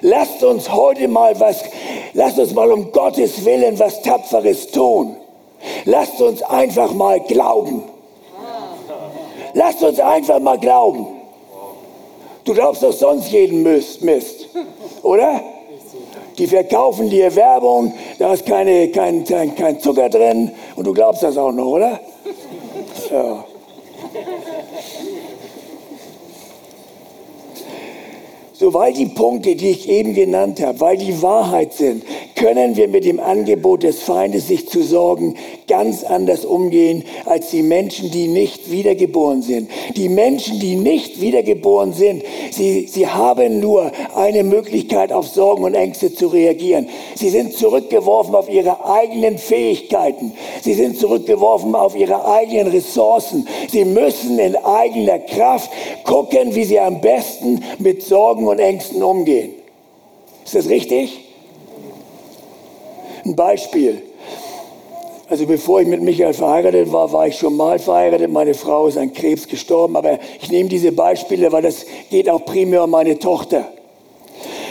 Lasst 0.00 0.42
uns 0.42 0.72
heute 0.72 1.08
mal 1.08 1.38
was, 1.38 1.62
lasst 2.14 2.38
uns 2.38 2.54
mal 2.54 2.72
um 2.72 2.90
Gottes 2.90 3.44
Willen 3.44 3.78
was 3.78 4.00
Tapferes 4.00 4.68
tun. 4.68 5.18
Lasst 5.84 6.18
uns 6.22 6.40
einfach 6.42 6.94
mal 6.94 7.20
glauben. 7.20 7.82
Lasst 9.52 9.82
uns 9.82 10.00
einfach 10.00 10.38
mal 10.38 10.58
glauben. 10.58 11.06
Du 12.44 12.54
glaubst 12.54 12.82
doch 12.82 12.94
sonst 12.94 13.30
jeden 13.30 13.62
Mist, 13.62 14.00
Mist 14.00 14.48
oder? 15.02 15.42
Die 16.38 16.46
verkaufen 16.46 17.10
dir 17.10 17.34
Werbung, 17.34 17.92
da 18.18 18.32
ist 18.32 18.46
keine, 18.46 18.88
kein, 18.88 19.24
kein, 19.24 19.54
kein 19.56 19.80
Zucker 19.80 20.08
drin 20.08 20.52
und 20.76 20.86
du 20.86 20.92
glaubst 20.92 21.22
das 21.22 21.36
auch 21.36 21.52
noch, 21.52 21.66
oder? 21.66 22.00
Ja. 23.10 23.44
So, 28.52 28.74
weil 28.74 28.92
die 28.92 29.06
Punkte, 29.06 29.54
die 29.54 29.70
ich 29.70 29.88
eben 29.88 30.14
genannt 30.14 30.60
habe, 30.60 30.80
weil 30.80 30.96
die 30.96 31.22
Wahrheit 31.22 31.74
sind, 31.74 32.04
können 32.34 32.76
wir 32.76 32.88
mit 32.88 33.04
dem 33.04 33.20
Angebot 33.20 33.84
des 33.84 34.02
Feindes, 34.02 34.48
sich 34.48 34.68
zu 34.68 34.82
sorgen, 34.82 35.36
ganz 35.68 36.02
anders 36.02 36.44
umgehen 36.44 37.04
als 37.26 37.50
die 37.50 37.62
Menschen, 37.62 38.10
die 38.10 38.26
nicht 38.26 38.70
wiedergeboren 38.70 39.42
sind. 39.42 39.70
Die 39.96 40.08
Menschen, 40.08 40.58
die 40.58 40.74
nicht 40.74 41.20
wiedergeboren 41.20 41.92
sind, 41.92 42.24
sie, 42.50 42.86
sie 42.86 43.06
haben 43.06 43.60
nur 43.60 43.92
eine 44.14 44.42
Möglichkeit, 44.42 45.12
auf 45.12 45.28
Sorgen 45.28 45.64
und 45.64 45.74
Ängste 45.74 46.12
zu 46.12 46.28
reagieren. 46.28 46.88
Sie 47.14 47.28
sind 47.28 47.52
zurückgeworfen 47.52 48.34
auf 48.34 48.48
ihre 48.48 48.84
eigenen 48.84 49.38
Fähigkeiten. 49.38 50.32
Sie 50.62 50.74
sind 50.74 50.98
zurückgeworfen 50.98 51.74
auf 51.74 51.94
ihre 51.94 52.26
eigenen 52.26 52.68
Ressourcen. 52.68 53.46
Sie 53.70 53.84
müssen 53.84 54.38
in 54.38 54.56
eigener 54.56 55.18
Kraft 55.18 55.70
gucken, 56.04 56.54
wie 56.54 56.64
sie 56.64 56.80
am 56.80 57.00
besten 57.00 57.62
mit 57.78 58.02
Sorgen 58.02 58.48
und 58.48 58.58
Ängsten 58.58 59.02
umgehen. 59.02 59.52
Ist 60.44 60.54
das 60.54 60.68
richtig? 60.68 61.20
Ein 63.24 63.36
Beispiel. 63.36 64.02
Also 65.30 65.44
bevor 65.44 65.82
ich 65.82 65.88
mit 65.88 66.00
Michael 66.00 66.32
verheiratet 66.32 66.90
war, 66.90 67.12
war 67.12 67.26
ich 67.26 67.36
schon 67.36 67.54
mal 67.54 67.78
verheiratet. 67.78 68.30
Meine 68.30 68.54
Frau 68.54 68.86
ist 68.86 68.96
an 68.96 69.12
Krebs 69.12 69.46
gestorben. 69.46 69.94
Aber 69.94 70.18
ich 70.40 70.50
nehme 70.50 70.70
diese 70.70 70.90
Beispiele, 70.90 71.52
weil 71.52 71.62
das 71.62 71.84
geht 72.10 72.30
auch 72.30 72.46
primär 72.46 72.84
um 72.84 72.90
meine 72.90 73.18
Tochter. 73.18 73.68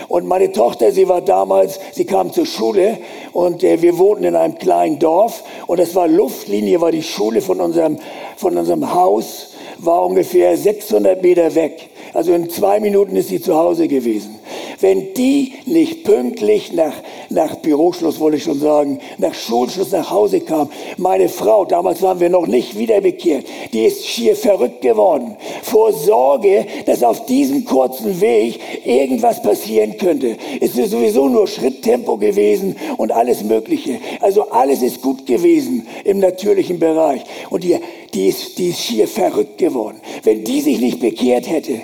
Und 0.07 0.25
meine 0.25 0.51
Tochter, 0.51 0.91
sie 0.91 1.07
war 1.07 1.21
damals, 1.21 1.79
sie 1.91 2.05
kam 2.05 2.31
zur 2.31 2.45
Schule 2.45 2.97
und 3.33 3.63
äh, 3.63 3.81
wir 3.81 3.97
wohnten 3.97 4.23
in 4.23 4.35
einem 4.35 4.57
kleinen 4.57 4.99
Dorf 4.99 5.43
und 5.67 5.81
das 5.81 5.93
war 5.95 6.07
Luftlinie, 6.07 6.79
war 6.79 6.93
die 6.93 7.03
Schule 7.03 7.41
von 7.41 7.59
unserem, 7.59 7.97
von 8.37 8.57
unserem 8.57 8.93
Haus, 8.93 9.49
war 9.79 10.05
ungefähr 10.05 10.55
600 10.55 11.21
Meter 11.21 11.53
weg. 11.55 11.89
Also 12.13 12.33
in 12.33 12.49
zwei 12.49 12.79
Minuten 12.79 13.17
ist 13.17 13.27
sie 13.27 13.41
zu 13.41 13.55
Hause 13.55 13.89
gewesen. 13.89 14.36
Wenn 14.79 15.13
die 15.15 15.53
nicht 15.65 16.03
pünktlich 16.03 16.71
nach, 16.73 16.93
nach 17.29 17.55
Büroschluss, 17.55 18.19
wollte 18.19 18.37
ich 18.37 18.43
schon 18.43 18.59
sagen, 18.59 18.99
nach 19.17 19.33
Schulschluss 19.33 19.91
nach 19.91 20.11
Hause 20.11 20.41
kam, 20.41 20.69
meine 20.97 21.29
Frau, 21.29 21.65
damals 21.65 22.01
waren 22.01 22.19
wir 22.19 22.29
noch 22.29 22.45
nicht 22.45 22.77
wiederbekehrt, 22.77 23.45
die 23.73 23.85
ist 23.85 24.05
schier 24.05 24.35
verrückt 24.35 24.81
geworden. 24.81 25.35
Vor 25.63 25.93
Sorge, 25.93 26.65
dass 26.85 27.03
auf 27.03 27.25
diesem 27.25 27.65
kurzen 27.65 28.21
Weg 28.21 28.59
irgendwas 28.85 29.41
passieren 29.41 29.97
könnte. 29.97 30.37
Es 30.61 30.77
ist 30.77 30.91
sowieso 30.91 31.27
nur 31.27 31.47
Schritttempo 31.47 32.17
gewesen 32.17 32.75
und 32.97 33.11
alles 33.11 33.43
Mögliche. 33.43 33.99
Also 34.21 34.49
alles 34.51 34.81
ist 34.83 35.01
gut 35.01 35.25
gewesen 35.25 35.87
im 36.03 36.19
natürlichen 36.19 36.77
Bereich. 36.79 37.23
Und 37.49 37.63
die, 37.63 37.77
die, 38.13 38.27
ist, 38.27 38.57
die 38.57 38.69
ist 38.69 38.81
schier 38.81 39.07
verrückt 39.07 39.57
geworden. 39.57 39.99
Wenn 40.23 40.43
die 40.43 40.61
sich 40.61 40.79
nicht 40.79 40.99
bekehrt 40.99 41.49
hätte, 41.49 41.81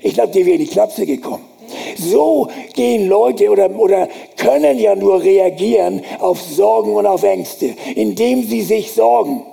ich 0.00 0.14
glaube, 0.14 0.32
die 0.32 0.46
wäre 0.46 0.56
in 0.56 0.64
die 0.64 0.70
Klapse 0.70 1.04
gekommen. 1.04 1.44
So 1.96 2.48
gehen 2.74 3.08
Leute 3.08 3.50
oder, 3.50 3.70
oder 3.78 4.08
können 4.36 4.78
ja 4.78 4.94
nur 4.94 5.22
reagieren 5.22 6.02
auf 6.18 6.40
Sorgen 6.40 6.94
und 6.94 7.06
auf 7.06 7.22
Ängste, 7.22 7.74
indem 7.94 8.42
sie 8.42 8.62
sich 8.62 8.92
sorgen. 8.92 9.44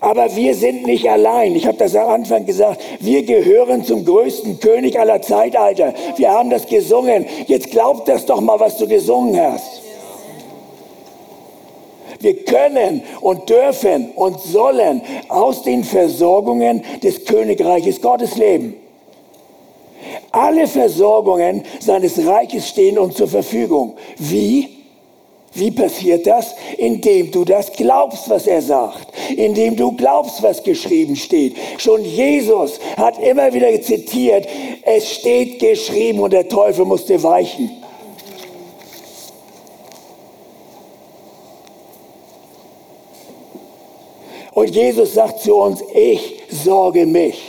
Aber 0.00 0.36
wir 0.36 0.54
sind 0.54 0.86
nicht 0.86 1.08
allein. 1.08 1.56
Ich 1.56 1.66
habe 1.66 1.78
das 1.78 1.96
am 1.96 2.10
Anfang 2.10 2.44
gesagt. 2.44 2.82
Wir 3.00 3.22
gehören 3.22 3.84
zum 3.84 4.04
größten 4.04 4.60
König 4.60 5.00
aller 5.00 5.22
Zeitalter. 5.22 5.94
Wir 6.16 6.30
haben 6.30 6.50
das 6.50 6.66
gesungen. 6.66 7.24
Jetzt 7.46 7.70
glaub 7.70 8.04
das 8.04 8.26
doch 8.26 8.42
mal, 8.42 8.60
was 8.60 8.76
du 8.76 8.86
gesungen 8.86 9.40
hast. 9.40 9.83
Wir 12.20 12.44
können 12.44 13.02
und 13.20 13.48
dürfen 13.48 14.10
und 14.14 14.40
sollen 14.40 15.02
aus 15.28 15.62
den 15.62 15.84
Versorgungen 15.84 16.82
des 17.02 17.24
Königreiches 17.24 18.00
Gottes 18.00 18.36
leben. 18.36 18.74
Alle 20.32 20.66
Versorgungen 20.66 21.62
seines 21.80 22.24
Reiches 22.26 22.68
stehen 22.68 22.98
uns 22.98 23.16
zur 23.16 23.28
Verfügung. 23.28 23.94
Wie? 24.18 24.68
Wie 25.52 25.70
passiert 25.70 26.26
das? 26.26 26.54
Indem 26.78 27.30
du 27.30 27.44
das 27.44 27.72
glaubst, 27.72 28.28
was 28.28 28.48
er 28.48 28.60
sagt. 28.60 29.06
Indem 29.36 29.76
du 29.76 29.92
glaubst, 29.92 30.42
was 30.42 30.62
geschrieben 30.62 31.14
steht. 31.14 31.54
Schon 31.78 32.04
Jesus 32.04 32.80
hat 32.96 33.20
immer 33.20 33.52
wieder 33.54 33.80
zitiert, 33.80 34.48
es 34.82 35.12
steht 35.12 35.60
geschrieben 35.60 36.18
und 36.18 36.32
der 36.32 36.48
Teufel 36.48 36.84
musste 36.84 37.22
weichen. 37.22 37.70
Und 44.54 44.74
Jesus 44.74 45.14
sagt 45.14 45.40
zu 45.40 45.56
uns, 45.56 45.82
ich 45.92 46.42
sorge 46.48 47.06
mich. 47.06 47.42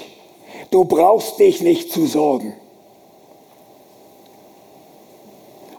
Du 0.71 0.85
brauchst 0.85 1.39
dich 1.39 1.61
nicht 1.61 1.91
zu 1.91 2.07
sorgen. 2.07 2.53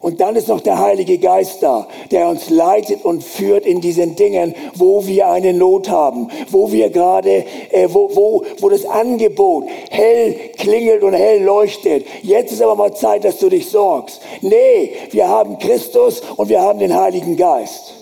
Und 0.00 0.20
dann 0.20 0.36
ist 0.36 0.46
noch 0.46 0.60
der 0.60 0.78
Heilige 0.78 1.18
Geist 1.18 1.64
da, 1.64 1.88
der 2.12 2.28
uns 2.28 2.48
leitet 2.48 3.04
und 3.04 3.24
führt 3.24 3.66
in 3.66 3.80
diesen 3.80 4.14
Dingen, 4.14 4.54
wo 4.76 5.04
wir 5.04 5.28
eine 5.28 5.52
Not 5.52 5.88
haben, 5.88 6.28
wo 6.48 6.70
wir 6.70 6.90
gerade, 6.90 7.44
äh, 7.72 7.88
wo, 7.88 8.14
wo, 8.14 8.44
wo 8.60 8.68
das 8.68 8.84
Angebot, 8.84 9.64
hell 9.90 10.34
klingelt 10.58 11.02
und 11.02 11.14
hell 11.14 11.42
leuchtet. 11.42 12.06
Jetzt 12.22 12.52
ist 12.52 12.62
aber 12.62 12.76
mal 12.76 12.94
Zeit, 12.94 13.24
dass 13.24 13.40
du 13.40 13.48
dich 13.48 13.68
sorgst. 13.68 14.20
Nee, 14.42 14.92
wir 15.10 15.26
haben 15.26 15.58
Christus 15.58 16.22
und 16.36 16.50
wir 16.50 16.60
haben 16.60 16.78
den 16.78 16.94
Heiligen 16.94 17.36
Geist. 17.36 17.94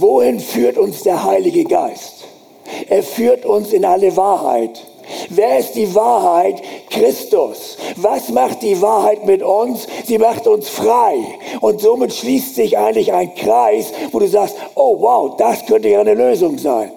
Wohin 0.00 0.40
führt 0.40 0.78
uns 0.78 1.02
der 1.02 1.24
Heilige 1.24 1.64
Geist? 1.64 2.24
Er 2.88 3.02
führt 3.02 3.44
uns 3.44 3.74
in 3.74 3.84
alle 3.84 4.16
Wahrheit. 4.16 4.86
Wer 5.28 5.58
ist 5.58 5.74
die 5.74 5.94
Wahrheit? 5.94 6.62
Christus. 6.88 7.76
Was 7.96 8.30
macht 8.30 8.62
die 8.62 8.80
Wahrheit 8.80 9.26
mit 9.26 9.42
uns? 9.42 9.86
Sie 10.06 10.16
macht 10.16 10.46
uns 10.46 10.70
frei. 10.70 11.18
Und 11.60 11.82
somit 11.82 12.14
schließt 12.14 12.54
sich 12.54 12.78
eigentlich 12.78 13.12
ein 13.12 13.34
Kreis, 13.34 13.92
wo 14.10 14.20
du 14.20 14.26
sagst, 14.26 14.56
oh 14.74 14.96
wow, 15.00 15.36
das 15.36 15.66
könnte 15.66 15.90
ja 15.90 16.00
eine 16.00 16.14
Lösung 16.14 16.56
sein. 16.56 16.92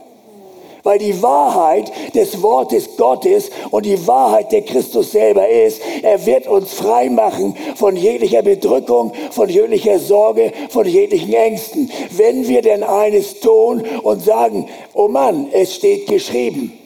Weil 0.84 1.00
die 1.00 1.22
Wahrheit 1.24 1.92
des 2.14 2.42
Wortes 2.42 2.98
Gottes 2.98 3.50
und 3.72 3.86
die 3.86 4.06
Wahrheit 4.06 4.52
der 4.52 4.64
Christus 4.64 5.12
selber 5.12 5.48
ist, 5.48 5.82
er 6.02 6.26
wird 6.26 6.48
uns 6.48 6.74
frei 6.74 7.10
machen 7.10 7.56
von 7.76 7.96
jeglicher 7.96 8.42
Bedrückung, 8.42 9.14
von 9.32 9.48
jeglicher 9.48 9.98
Sorge, 10.00 10.52
von 10.70 10.86
jeglichen 10.86 11.34
Ängsten. 11.34 11.90
Wenn 12.12 12.48
wir 12.48 12.62
denn 12.62 12.84
eines 12.84 13.40
tun 13.40 13.84
und 14.04 14.22
sagen, 14.22 14.68
oh 14.94 15.08
Mann, 15.08 15.48
es 15.54 15.76
steht 15.76 16.08
geschrieben. 16.08 16.78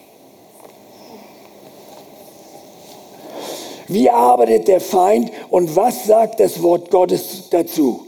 Wie 3.87 4.09
arbeitet 4.09 4.67
der 4.67 4.81
Feind 4.81 5.31
und 5.49 5.75
was 5.75 6.05
sagt 6.05 6.39
das 6.39 6.61
Wort 6.61 6.91
Gottes 6.91 7.49
dazu? 7.49 8.06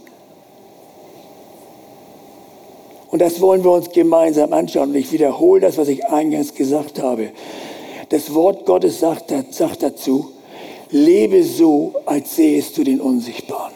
Und 3.11 3.19
das 3.19 3.41
wollen 3.41 3.63
wir 3.63 3.71
uns 3.71 3.89
gemeinsam 3.89 4.53
anschauen. 4.53 4.89
Und 4.89 4.95
ich 4.95 5.11
wiederhole 5.11 5.61
das, 5.61 5.77
was 5.77 5.87
ich 5.87 6.05
eingangs 6.05 6.53
gesagt 6.53 7.01
habe. 7.01 7.29
Das 8.09 8.33
Wort 8.33 8.65
Gottes 8.65 8.99
sagt, 8.99 9.33
sagt 9.51 9.83
dazu, 9.83 10.31
lebe 10.89 11.43
so, 11.43 11.93
als 12.05 12.35
sähest 12.35 12.77
du 12.77 12.83
den 12.83 13.01
Unsichtbaren. 13.01 13.73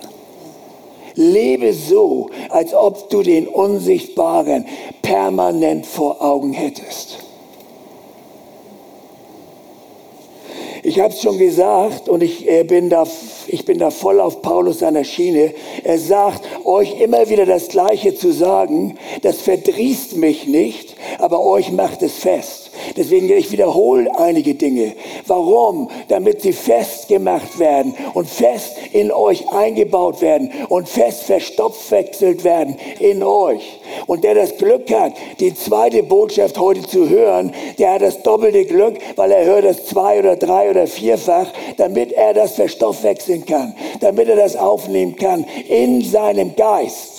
Lebe 1.15 1.73
so, 1.73 2.29
als 2.49 2.73
ob 2.73 3.09
du 3.09 3.21
den 3.21 3.47
Unsichtbaren 3.47 4.65
permanent 5.01 5.85
vor 5.85 6.21
Augen 6.21 6.53
hättest. 6.53 7.22
Ich 10.85 10.99
habe 10.99 11.13
es 11.13 11.21
schon 11.21 11.37
gesagt 11.37 12.09
und 12.09 12.21
ich 12.21 12.45
äh, 12.45 12.65
bin, 12.65 12.89
da, 12.89 13.07
ich 13.47 13.63
bin 13.63 13.79
da 13.79 13.89
voll 13.89 14.19
auf 14.19 14.41
Paulus 14.41 14.79
seiner 14.79 15.05
Schiene. 15.05 15.53
Er 15.85 15.97
sagt, 15.97 16.41
euch 16.65 16.99
immer 16.99 17.29
wieder 17.29 17.45
das 17.45 17.69
Gleiche 17.69 18.15
zu 18.15 18.33
sagen, 18.33 18.97
das 19.21 19.41
verdrießt 19.41 20.17
mich 20.17 20.45
nicht, 20.45 20.95
aber 21.19 21.39
euch 21.39 21.71
macht 21.71 22.03
es 22.03 22.15
fest. 22.15 22.62
Deswegen 22.95 23.29
ich 23.31 23.51
wiederhole 23.51 24.09
einige 24.17 24.55
Dinge. 24.55 24.93
Warum? 25.27 25.89
Damit 26.07 26.41
sie 26.41 26.53
festgemacht 26.53 27.59
werden 27.59 27.95
und 28.13 28.29
fest 28.29 28.75
in 28.91 29.11
euch 29.11 29.49
eingebaut 29.49 30.21
werden 30.21 30.51
und 30.69 30.87
fest 30.87 31.23
verstopfwechselt 31.23 32.43
werden 32.43 32.77
in 32.99 33.23
euch. 33.23 33.79
Und 34.07 34.23
der 34.23 34.35
das 34.35 34.57
Glück 34.57 34.91
hat, 34.91 35.13
die 35.39 35.53
zweite 35.53 36.03
Botschaft 36.03 36.59
heute 36.59 36.83
zu 36.83 37.09
hören, 37.09 37.53
der 37.77 37.93
hat 37.93 38.01
das 38.01 38.21
doppelte 38.23 38.65
Glück, 38.65 38.97
weil 39.15 39.31
er 39.31 39.45
hört 39.45 39.65
das 39.65 39.85
zwei 39.85 40.19
oder 40.19 40.35
drei 40.35 40.69
oder 40.69 40.87
vierfach, 40.87 41.51
damit 41.77 42.11
er 42.11 42.33
das 42.33 42.53
verstoffwechseln 42.53 43.45
kann, 43.45 43.75
damit 43.99 44.27
er 44.27 44.35
das 44.35 44.55
aufnehmen 44.55 45.15
kann 45.15 45.45
in 45.67 46.01
seinem 46.01 46.55
Geist. 46.55 47.12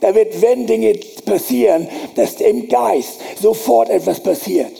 Damit, 0.00 0.40
wenn 0.42 0.66
Dinge 0.66 0.94
passieren, 1.24 1.88
dass 2.14 2.34
im 2.40 2.68
Geist 2.68 3.20
sofort 3.40 3.90
etwas 3.90 4.20
passiert. 4.20 4.72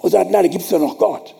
Und 0.00 0.10
sagt, 0.10 0.30
nein, 0.30 0.42
da 0.42 0.48
gibt 0.48 0.64
es 0.64 0.70
doch 0.70 0.80
noch 0.80 0.98
Gott. 0.98 1.34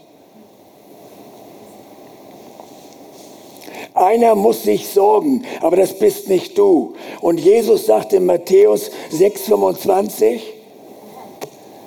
Einer 3.94 4.34
muss 4.34 4.62
sich 4.62 4.88
sorgen, 4.88 5.44
aber 5.60 5.76
das 5.76 5.98
bist 5.98 6.28
nicht 6.28 6.56
du. 6.56 6.94
Und 7.20 7.38
Jesus 7.38 7.86
sagt 7.86 8.12
in 8.12 8.24
Matthäus 8.24 8.90
6,25, 9.12 10.40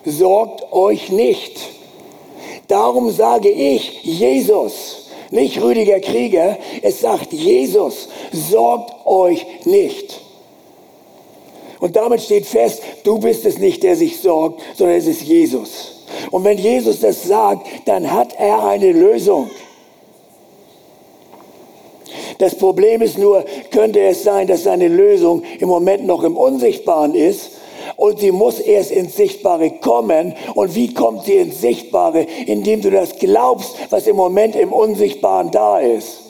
sorgt 0.06 0.72
euch 0.72 1.10
nicht. 1.10 1.60
Darum 2.68 3.10
sage 3.12 3.50
ich, 3.50 4.04
Jesus, 4.04 5.10
nicht 5.32 5.62
Rüdiger 5.62 6.00
Krieger, 6.00 6.58
es 6.82 7.02
sagt 7.02 7.34
Jesus, 7.34 8.10
sorgt 8.32 9.06
euch 9.06 9.46
nicht. 9.66 10.22
Und 11.80 11.96
damit 11.96 12.22
steht 12.22 12.46
fest, 12.46 12.82
du 13.04 13.20
bist 13.20 13.46
es 13.46 13.58
nicht, 13.58 13.84
der 13.84 13.96
sich 13.96 14.20
sorgt, 14.20 14.62
sondern 14.76 14.98
es 14.98 15.08
ist 15.08 15.22
Jesus. 15.22 16.04
Und 16.32 16.44
wenn 16.44 16.58
Jesus 16.58 17.00
das 17.00 17.24
sagt, 17.24 17.68
dann 17.86 18.12
hat 18.12 18.34
er 18.38 18.66
eine 18.66 18.92
Lösung. 18.92 19.50
Das 22.38 22.56
Problem 22.56 23.02
ist 23.02 23.18
nur, 23.18 23.46
könnte 23.72 24.02
es 24.02 24.24
sein, 24.24 24.48
dass 24.48 24.64
seine 24.64 24.88
Lösung 24.88 25.44
im 25.60 25.70
Moment 25.70 26.06
noch 26.06 26.24
im 26.24 26.36
Unsichtbaren 26.36 27.16
ist 27.16 27.52
und 27.98 28.20
sie 28.20 28.32
muss 28.32 28.60
erst 28.60 28.92
ins 28.92 29.16
Sichtbare 29.16 29.72
kommen. 29.72 30.34
Und 30.54 30.76
wie 30.76 30.94
kommt 30.94 31.24
sie 31.24 31.36
ins 31.36 31.62
Sichtbare? 31.62 32.22
Indem 32.46 32.82
du 32.82 32.92
das 32.92 33.18
glaubst, 33.18 33.76
was 33.90 34.08
im 34.08 34.16
Moment 34.16 34.56
im 34.56 34.74
Unsichtbaren 34.74 35.52
da 35.52 35.80
ist. 35.80 36.22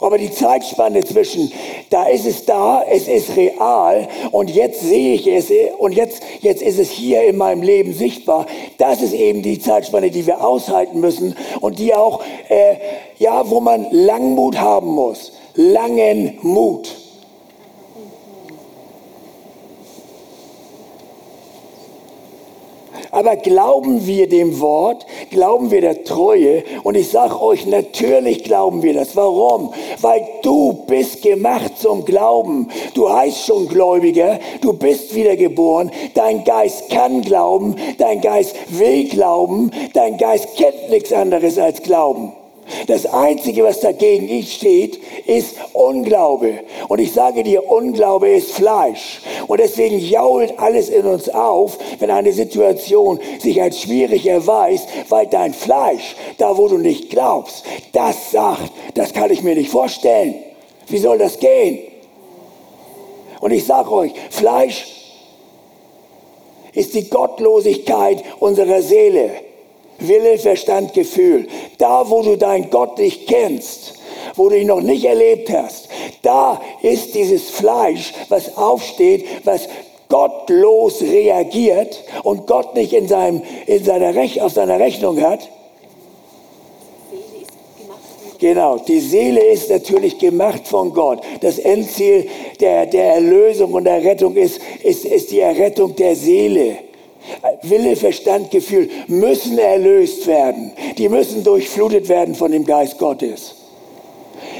Aber 0.00 0.18
die 0.18 0.30
Zeitspanne 0.30 1.04
zwischen, 1.04 1.52
da 1.90 2.04
ist 2.04 2.24
es 2.24 2.46
da, 2.46 2.82
es 2.88 3.08
ist 3.08 3.36
real 3.36 4.08
und 4.30 4.48
jetzt 4.48 4.80
sehe 4.80 5.14
ich 5.14 5.26
es 5.26 5.50
und 5.78 5.92
jetzt, 5.92 6.22
jetzt 6.40 6.62
ist 6.62 6.78
es 6.78 6.88
hier 6.90 7.24
in 7.24 7.36
meinem 7.36 7.62
Leben 7.62 7.92
sichtbar. 7.92 8.46
Das 8.78 9.02
ist 9.02 9.12
eben 9.12 9.42
die 9.42 9.58
Zeitspanne, 9.58 10.10
die 10.10 10.26
wir 10.26 10.44
aushalten 10.44 11.00
müssen 11.00 11.36
und 11.60 11.80
die 11.80 11.92
auch, 11.92 12.22
äh, 12.48 12.76
ja, 13.18 13.50
wo 13.50 13.60
man 13.60 13.86
Langmut 13.90 14.58
haben 14.60 14.88
muss. 14.88 15.32
Langen 15.54 16.38
Mut. 16.42 16.99
Aber 23.10 23.36
glauben 23.36 24.06
wir 24.06 24.28
dem 24.28 24.60
Wort, 24.60 25.06
glauben 25.30 25.70
wir 25.70 25.80
der 25.80 26.04
Treue? 26.04 26.64
Und 26.82 26.96
ich 26.96 27.10
sage 27.10 27.40
euch, 27.40 27.66
natürlich 27.66 28.44
glauben 28.44 28.82
wir 28.82 28.94
das. 28.94 29.16
Warum? 29.16 29.72
Weil 30.00 30.26
du 30.42 30.84
bist 30.86 31.22
gemacht 31.22 31.78
zum 31.78 32.04
Glauben. 32.04 32.68
Du 32.94 33.10
heißt 33.10 33.46
schon 33.46 33.68
Gläubiger, 33.68 34.38
du 34.60 34.72
bist 34.72 35.14
wiedergeboren. 35.14 35.90
Dein 36.14 36.44
Geist 36.44 36.90
kann 36.90 37.22
glauben, 37.22 37.76
dein 37.98 38.20
Geist 38.20 38.54
will 38.68 39.08
glauben, 39.08 39.70
dein 39.92 40.16
Geist 40.16 40.56
kennt 40.56 40.90
nichts 40.90 41.12
anderes 41.12 41.58
als 41.58 41.82
Glauben. 41.82 42.32
Das 42.86 43.06
Einzige, 43.06 43.64
was 43.64 43.80
dagegen 43.80 44.42
steht, 44.42 45.00
ist 45.26 45.56
Unglaube. 45.72 46.60
Und 46.88 47.00
ich 47.00 47.12
sage 47.12 47.42
dir, 47.42 47.70
Unglaube 47.70 48.28
ist 48.28 48.52
Fleisch. 48.52 49.20
Und 49.46 49.60
deswegen 49.60 49.98
jault 49.98 50.58
alles 50.58 50.88
in 50.88 51.06
uns 51.06 51.28
auf, 51.28 51.78
wenn 51.98 52.10
eine 52.10 52.32
Situation 52.32 53.20
sich 53.38 53.60
als 53.60 53.80
schwierig 53.80 54.26
erweist, 54.26 54.88
weil 55.08 55.26
dein 55.26 55.54
Fleisch, 55.54 56.16
da 56.38 56.56
wo 56.56 56.68
du 56.68 56.78
nicht 56.78 57.10
glaubst, 57.10 57.64
das 57.92 58.30
sagt, 58.30 58.72
das 58.94 59.12
kann 59.12 59.30
ich 59.30 59.42
mir 59.42 59.54
nicht 59.54 59.70
vorstellen. 59.70 60.34
Wie 60.88 60.98
soll 60.98 61.18
das 61.18 61.38
gehen? 61.38 61.78
Und 63.40 63.52
ich 63.52 63.64
sage 63.64 63.90
euch, 63.90 64.12
Fleisch 64.30 64.86
ist 66.72 66.94
die 66.94 67.08
Gottlosigkeit 67.08 68.22
unserer 68.38 68.82
Seele. 68.82 69.30
Wille, 70.00 70.38
Verstand, 70.38 70.94
Gefühl. 70.94 71.46
Da, 71.78 72.08
wo 72.08 72.22
du 72.22 72.36
deinen 72.36 72.70
Gott 72.70 72.98
nicht 72.98 73.26
kennst, 73.26 73.94
wo 74.34 74.48
du 74.48 74.56
ihn 74.58 74.66
noch 74.66 74.80
nicht 74.80 75.04
erlebt 75.04 75.50
hast, 75.50 75.88
da 76.22 76.60
ist 76.82 77.14
dieses 77.14 77.50
Fleisch, 77.50 78.12
was 78.28 78.56
aufsteht, 78.56 79.26
was 79.44 79.68
gottlos 80.08 81.00
reagiert 81.00 82.04
und 82.24 82.46
Gott 82.46 82.74
nicht 82.74 82.92
in 82.92 83.08
seinem, 83.08 83.42
in 83.66 83.84
seiner 83.84 84.14
Rech 84.14 84.42
auf 84.42 84.52
seiner 84.52 84.78
Rechnung 84.78 85.20
hat. 85.22 85.48
Genau, 88.40 88.78
die 88.78 89.00
Seele 89.00 89.44
ist 89.44 89.68
natürlich 89.68 90.18
gemacht 90.18 90.66
von 90.66 90.94
Gott. 90.94 91.20
Das 91.42 91.58
Endziel 91.58 92.26
der, 92.58 92.86
der 92.86 93.14
Erlösung 93.14 93.74
und 93.74 93.84
der 93.84 94.02
Rettung 94.02 94.34
ist, 94.34 94.60
ist, 94.82 95.04
ist 95.04 95.30
die 95.30 95.40
Errettung 95.40 95.94
der 95.94 96.16
Seele. 96.16 96.78
Wille, 97.62 97.96
Verstand, 97.96 98.50
Gefühl 98.50 98.88
müssen 99.06 99.58
erlöst 99.58 100.26
werden. 100.26 100.72
Die 100.98 101.08
müssen 101.08 101.44
durchflutet 101.44 102.08
werden 102.08 102.34
von 102.34 102.52
dem 102.52 102.64
Geist 102.64 102.98
Gottes. 102.98 103.54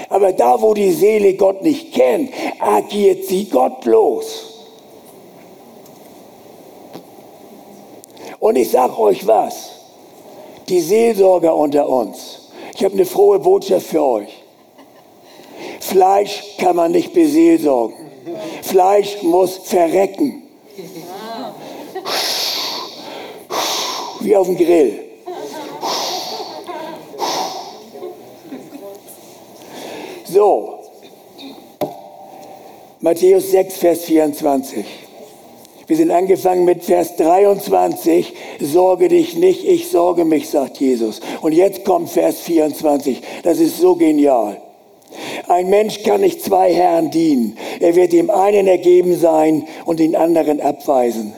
Aber 0.08 0.32
da, 0.32 0.60
wo 0.60 0.74
die 0.74 0.90
Seele 0.90 1.34
Gott 1.34 1.62
nicht 1.62 1.92
kennt, 1.92 2.30
agiert 2.58 3.24
sie 3.24 3.44
gottlos. 3.44 4.46
Und 8.40 8.56
ich 8.56 8.70
sage 8.70 8.98
euch 8.98 9.26
was, 9.26 9.70
die 10.68 10.80
Seelsorger 10.80 11.54
unter 11.54 11.88
uns, 11.88 12.50
ich 12.74 12.84
habe 12.84 12.94
eine 12.94 13.04
frohe 13.04 13.38
Botschaft 13.38 13.86
für 13.86 14.02
euch. 14.02 14.42
Fleisch 15.80 16.56
kann 16.58 16.76
man 16.76 16.92
nicht 16.92 17.12
beseelsorgen. 17.12 17.96
Fleisch 18.62 19.22
muss 19.22 19.58
verrecken. 19.58 20.42
Wie 24.20 24.36
auf 24.36 24.46
dem 24.46 24.56
Grill. 24.56 24.98
So, 30.24 30.78
Matthäus 33.00 33.50
6, 33.50 33.76
Vers 33.78 34.04
24. 34.04 34.84
Wir 35.86 35.96
sind 35.96 36.10
angefangen 36.12 36.64
mit 36.64 36.84
Vers 36.84 37.16
23. 37.16 38.32
Sorge 38.60 39.08
dich 39.08 39.36
nicht, 39.36 39.64
ich 39.64 39.88
sorge 39.88 40.24
mich, 40.24 40.50
sagt 40.50 40.76
Jesus. 40.76 41.20
Und 41.40 41.52
jetzt 41.52 41.84
kommt 41.84 42.10
Vers 42.10 42.40
24. 42.40 43.22
Das 43.42 43.58
ist 43.58 43.78
so 43.78 43.96
genial. 43.96 44.60
Ein 45.48 45.68
Mensch 45.68 46.02
kann 46.04 46.20
nicht 46.20 46.44
zwei 46.44 46.72
Herren 46.72 47.10
dienen. 47.10 47.56
Er 47.80 47.96
wird 47.96 48.12
dem 48.12 48.30
einen 48.30 48.68
ergeben 48.68 49.18
sein 49.18 49.66
und 49.84 49.98
den 49.98 50.14
anderen 50.14 50.60
abweisen. 50.60 51.32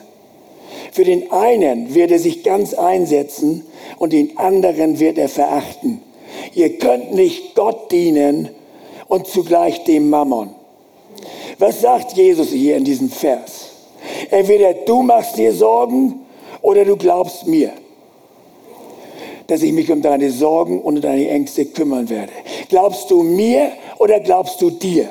Für 0.93 1.03
den 1.03 1.31
einen 1.31 1.95
wird 1.95 2.11
er 2.11 2.19
sich 2.19 2.43
ganz 2.43 2.75
einsetzen 2.75 3.65
und 3.97 4.13
den 4.13 4.37
anderen 4.37 4.99
wird 4.99 5.17
er 5.17 5.27
verachten. 5.27 6.01
Ihr 6.53 6.77
könnt 6.77 7.15
nicht 7.15 7.55
Gott 7.55 7.91
dienen 7.91 8.49
und 9.07 9.25
zugleich 9.25 9.83
dem 9.85 10.11
Mammon. 10.11 10.53
Was 11.57 11.81
sagt 11.81 12.13
Jesus 12.13 12.49
hier 12.49 12.77
in 12.77 12.83
diesem 12.83 13.09
Vers? 13.09 13.71
Entweder 14.29 14.73
du 14.85 15.01
machst 15.01 15.35
dir 15.35 15.51
Sorgen 15.51 16.21
oder 16.61 16.85
du 16.85 16.95
glaubst 16.95 17.47
mir, 17.47 17.71
dass 19.47 19.63
ich 19.63 19.73
mich 19.73 19.91
um 19.91 20.03
deine 20.03 20.29
Sorgen 20.29 20.79
und 20.79 21.01
deine 21.01 21.27
Ängste 21.27 21.65
kümmern 21.65 22.07
werde. 22.07 22.33
Glaubst 22.69 23.09
du 23.09 23.23
mir 23.23 23.71
oder 23.97 24.19
glaubst 24.19 24.61
du 24.61 24.69
dir? 24.69 25.09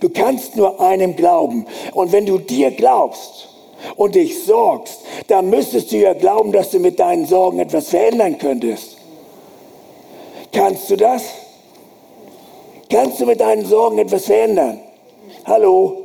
Du 0.00 0.10
kannst 0.10 0.56
nur 0.56 0.78
einem 0.78 1.16
glauben. 1.16 1.64
Und 1.94 2.12
wenn 2.12 2.26
du 2.26 2.36
dir 2.36 2.70
glaubst 2.70 3.48
und 3.96 4.14
dich 4.14 4.44
sorgst, 4.44 5.00
dann 5.28 5.50
müsstest 5.50 5.92
du 5.92 5.96
ja 5.96 6.12
glauben, 6.12 6.52
dass 6.52 6.70
du 6.70 6.78
mit 6.78 6.98
deinen 6.98 7.26
Sorgen 7.26 7.58
etwas 7.58 7.88
verändern 7.88 8.38
könntest. 8.38 8.96
Kannst 10.52 10.90
du 10.90 10.96
das? 10.96 11.22
Kannst 12.90 13.20
du 13.20 13.26
mit 13.26 13.40
deinen 13.40 13.64
Sorgen 13.64 13.98
etwas 13.98 14.26
verändern? 14.26 14.80
Hallo? 15.44 15.96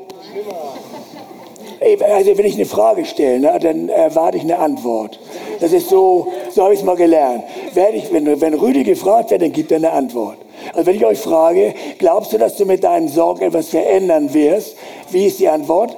Also 1.81 2.37
wenn 2.37 2.45
ich 2.45 2.55
eine 2.55 2.65
Frage 2.65 3.05
stelle, 3.05 3.39
ne, 3.39 3.59
dann 3.61 3.89
erwarte 3.89 4.37
ich 4.37 4.43
eine 4.43 4.57
Antwort. 4.57 5.19
Das 5.59 5.73
ist 5.73 5.89
so, 5.89 6.31
so 6.49 6.63
habe 6.63 6.73
ich 6.73 6.79
es 6.79 6.85
mal 6.85 6.95
gelernt. 6.95 7.43
Ich, 7.93 8.11
wenn, 8.11 8.41
wenn 8.41 8.53
Rüdi 8.53 8.83
gefragt 8.83 9.31
wird, 9.31 9.41
dann 9.41 9.51
gibt 9.51 9.71
er 9.71 9.77
eine 9.77 9.91
Antwort. 9.91 10.37
Also 10.73 10.85
wenn 10.85 10.95
ich 10.95 11.05
euch 11.05 11.19
frage, 11.19 11.73
glaubst 11.97 12.33
du, 12.33 12.37
dass 12.37 12.55
du 12.55 12.65
mit 12.65 12.83
deinen 12.83 13.07
Sorgen 13.09 13.43
etwas 13.43 13.69
verändern 13.69 14.33
wirst? 14.33 14.75
Wie 15.11 15.27
ist 15.27 15.39
die 15.39 15.47
Antwort? 15.47 15.97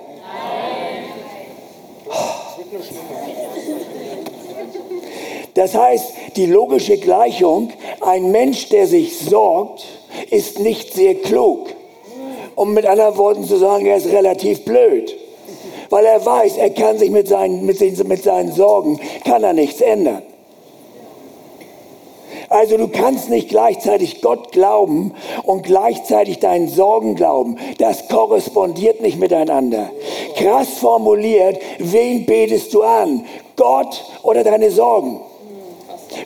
Das 5.53 5.75
heißt, 5.75 6.13
die 6.36 6.45
logische 6.45 6.97
Gleichung, 6.97 7.71
ein 8.01 8.32
Mensch, 8.32 8.69
der 8.69 8.88
sich 8.88 9.19
sorgt, 9.19 9.86
ist 10.29 10.60
nicht 10.60 10.93
sehr 10.93 11.15
klug. 11.15 11.67
Um 12.55 12.73
mit 12.73 12.86
anderen 12.86 13.17
Worten 13.17 13.43
zu 13.45 13.58
sagen, 13.58 13.86
er 13.86 13.97
ist 13.97 14.08
relativ 14.08 14.65
blöd 14.65 15.15
weil 15.89 16.05
er 16.05 16.25
weiß, 16.25 16.58
er 16.58 16.69
kann 16.69 16.97
sich 16.97 17.10
mit 17.10 17.27
seinen, 17.27 17.65
mit, 17.65 17.79
mit 17.79 18.23
seinen 18.23 18.51
Sorgen, 18.51 18.99
kann 19.25 19.43
er 19.43 19.53
nichts 19.53 19.82
ändern. 19.82 20.21
Also 22.49 22.77
du 22.77 22.88
kannst 22.88 23.29
nicht 23.29 23.49
gleichzeitig 23.49 24.21
Gott 24.21 24.51
glauben 24.51 25.13
und 25.43 25.63
gleichzeitig 25.63 26.39
deinen 26.39 26.67
Sorgen 26.67 27.15
glauben. 27.15 27.57
Das 27.77 28.07
korrespondiert 28.07 29.01
nicht 29.01 29.19
miteinander. 29.19 29.91
Krass 30.35 30.79
formuliert, 30.79 31.59
wen 31.77 32.25
betest 32.25 32.73
du 32.73 32.81
an? 32.81 33.25
Gott 33.55 34.03
oder 34.23 34.43
deine 34.43 34.71
Sorgen? 34.71 35.19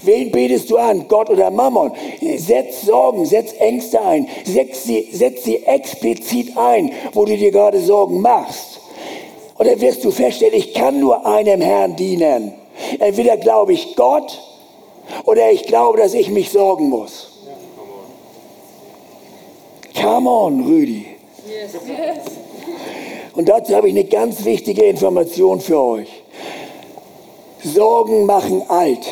Wen 0.02 0.32
betest 0.32 0.70
du 0.70 0.78
an? 0.78 1.08
Gott 1.10 1.30
oder 1.30 1.52
Mammon? 1.52 1.92
Setz 2.38 2.84
Sorgen, 2.84 3.26
setz 3.26 3.54
Ängste 3.60 4.02
ein. 4.02 4.28
Setz 4.46 4.84
sie, 4.84 5.10
setz 5.12 5.44
sie 5.44 5.66
explizit 5.66 6.58
ein, 6.58 6.92
wo 7.14 7.26
du 7.26 7.36
dir 7.36 7.52
gerade 7.52 7.80
Sorgen 7.80 8.22
machst. 8.22 8.80
Und 9.58 9.68
dann 9.68 9.82
wirst 9.82 10.04
du 10.06 10.12
feststellen, 10.12 10.56
ich 10.56 10.74
kann 10.74 11.00
nur 11.00 11.26
einem 11.26 11.60
Herrn 11.60 11.96
dienen. 11.98 12.54
Entweder 13.00 13.38
glaube 13.38 13.74
ich 13.74 13.96
Gott 13.96 14.40
oder 15.26 15.52
ich 15.52 15.64
glaube, 15.64 15.98
dass 15.98 16.14
ich 16.14 16.30
mich 16.30 16.52
sorgen 16.52 16.90
muss. 16.90 17.30
Come 20.00 20.30
on, 20.30 20.66
Rüdi. 20.66 21.06
Und 23.36 23.50
dazu 23.50 23.76
habe 23.76 23.88
ich 23.88 23.96
eine 23.96 24.06
ganz 24.06 24.46
wichtige 24.46 24.84
Information 24.84 25.60
für 25.60 25.80
euch. 25.80 26.24
Sorgen 27.64 28.26
machen 28.26 28.64
alt. 28.68 29.08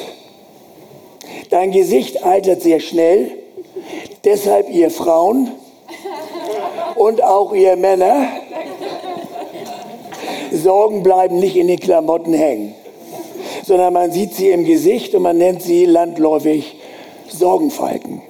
Dein 1.49 1.71
Gesicht 1.71 2.23
altert 2.23 2.61
sehr 2.61 2.79
schnell. 2.79 3.31
Deshalb 4.23 4.69
ihr 4.69 4.91
Frauen 4.91 5.51
und 6.95 7.23
auch 7.23 7.53
ihr 7.53 7.75
Männer 7.75 8.27
Sorgen 10.51 11.01
bleiben 11.01 11.39
nicht 11.39 11.55
in 11.55 11.67
den 11.67 11.79
Klamotten 11.79 12.33
hängen, 12.33 12.75
sondern 13.63 13.93
man 13.93 14.11
sieht 14.11 14.33
sie 14.33 14.49
im 14.49 14.65
Gesicht 14.65 15.13
und 15.15 15.23
man 15.23 15.37
nennt 15.37 15.61
sie 15.61 15.85
landläufig 15.85 16.75
Sorgenfalken. 17.27 18.21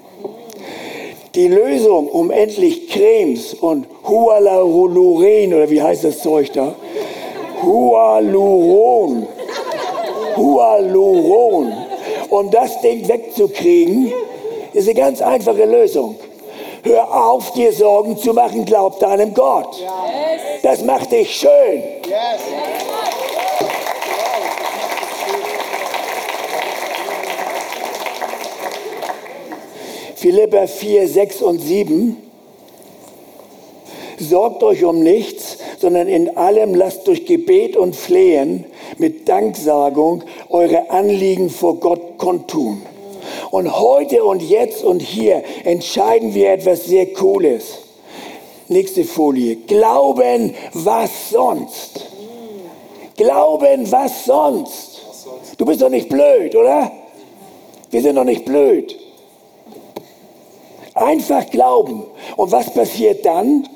Die 1.36 1.48
Lösung, 1.48 2.08
um 2.10 2.30
endlich 2.30 2.90
Cremes 2.90 3.54
und 3.54 3.88
Hyaluron, 4.06 5.54
oder 5.54 5.70
wie 5.70 5.82
heißt 5.82 6.04
das 6.04 6.20
Zeug 6.20 6.52
da? 6.52 6.76
Hyaluron. 7.62 9.28
Hyaluron. 10.36 11.74
Um 12.30 12.52
das 12.52 12.82
Ding 12.82 13.08
wegzukriegen, 13.08 14.12
ist 14.74 14.88
eine 14.88 15.00
ganz 15.00 15.22
einfache 15.22 15.66
Lösung. 15.66 16.16
Hör 16.84 17.14
auf, 17.14 17.52
dir 17.52 17.72
Sorgen 17.72 18.18
zu 18.18 18.34
machen, 18.34 18.66
glaub 18.66 19.00
deinem 19.00 19.34
Gott. 19.34 19.78
Das 20.64 20.84
macht 20.84 21.12
dich 21.12 21.34
schön. 21.36 21.84
Philippa 30.22 30.68
4, 30.68 31.08
6 31.08 31.42
und 31.42 31.58
7. 31.58 32.16
Sorgt 34.20 34.62
euch 34.62 34.84
um 34.84 35.02
nichts, 35.02 35.58
sondern 35.80 36.08
in 36.08 36.38
allem 36.38 36.76
lasst 36.76 37.08
durch 37.08 37.26
Gebet 37.26 37.76
und 37.76 37.96
Flehen 37.96 38.66
mit 39.00 39.28
Danksagung 39.28 40.24
eure 40.50 40.92
Anliegen 40.92 41.50
vor 41.50 41.78
Gott 41.80 42.20
kundtun. 42.20 42.84
Und 43.50 43.80
heute 43.80 44.24
und 44.24 44.44
jetzt 44.44 44.84
und 44.84 45.02
hier 45.02 45.44
entscheiden 45.64 46.36
wir 46.36 46.52
etwas 46.52 46.86
sehr 46.86 47.12
Cooles. 47.14 47.80
Nächste 48.68 49.06
Folie. 49.06 49.56
Glauben, 49.56 50.54
was 50.74 51.32
sonst? 51.32 52.12
Glauben, 53.18 53.92
was 53.92 54.26
sonst? 54.26 55.02
Du 55.58 55.66
bist 55.66 55.82
doch 55.82 55.90
nicht 55.90 56.10
blöd, 56.10 56.56
oder? 56.56 56.92
Wir 57.90 58.04
sind 58.04 58.18
doch 58.18 58.24
nicht 58.24 58.46
blöd. 58.46 59.01
Einfach 60.94 61.50
glauben. 61.50 62.04
Und 62.36 62.52
was 62.52 62.74
passiert 62.74 63.26
dann? 63.26 63.68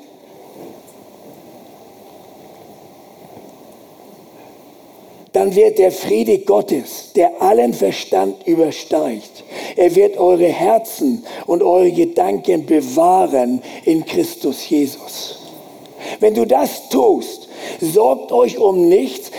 dann 5.36 5.54
wird 5.54 5.78
der 5.78 5.92
Friede 5.92 6.38
Gottes, 6.38 7.12
der 7.14 7.42
allen 7.42 7.74
Verstand 7.74 8.46
übersteigt, 8.46 9.44
er 9.76 9.94
wird 9.94 10.16
eure 10.16 10.46
Herzen 10.46 11.26
und 11.44 11.62
eure 11.62 11.92
Gedanken 11.92 12.64
bewahren 12.64 13.60
in 13.84 14.06
Christus 14.06 14.66
Jesus. 14.66 15.40
Wenn 16.20 16.32
du 16.32 16.46
das 16.46 16.88
tust, 16.88 17.50
sorgt 17.82 18.32
euch 18.32 18.56
um 18.56 18.88
nichts, 18.88 19.30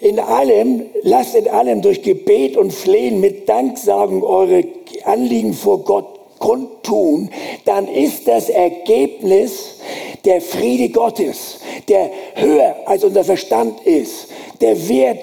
in 0.00 0.20
allem, 0.20 0.86
lasst 1.02 1.34
in 1.34 1.48
allem 1.48 1.82
durch 1.82 2.02
Gebet 2.02 2.56
und 2.56 2.72
Flehen 2.72 3.20
mit 3.20 3.48
Danksagen 3.48 4.22
eure 4.22 4.62
Anliegen 5.04 5.52
vor 5.52 5.80
Gott 5.80 6.21
kundtun, 6.42 7.30
dann 7.64 7.86
ist 7.86 8.26
das 8.26 8.48
Ergebnis 8.48 9.78
der 10.24 10.40
Friede 10.40 10.88
Gottes, 10.88 11.60
der 11.88 12.10
höher 12.34 12.74
als 12.84 13.04
unser 13.04 13.22
Verstand 13.22 13.80
ist, 13.86 14.26
der 14.60 14.88
wird 14.88 15.18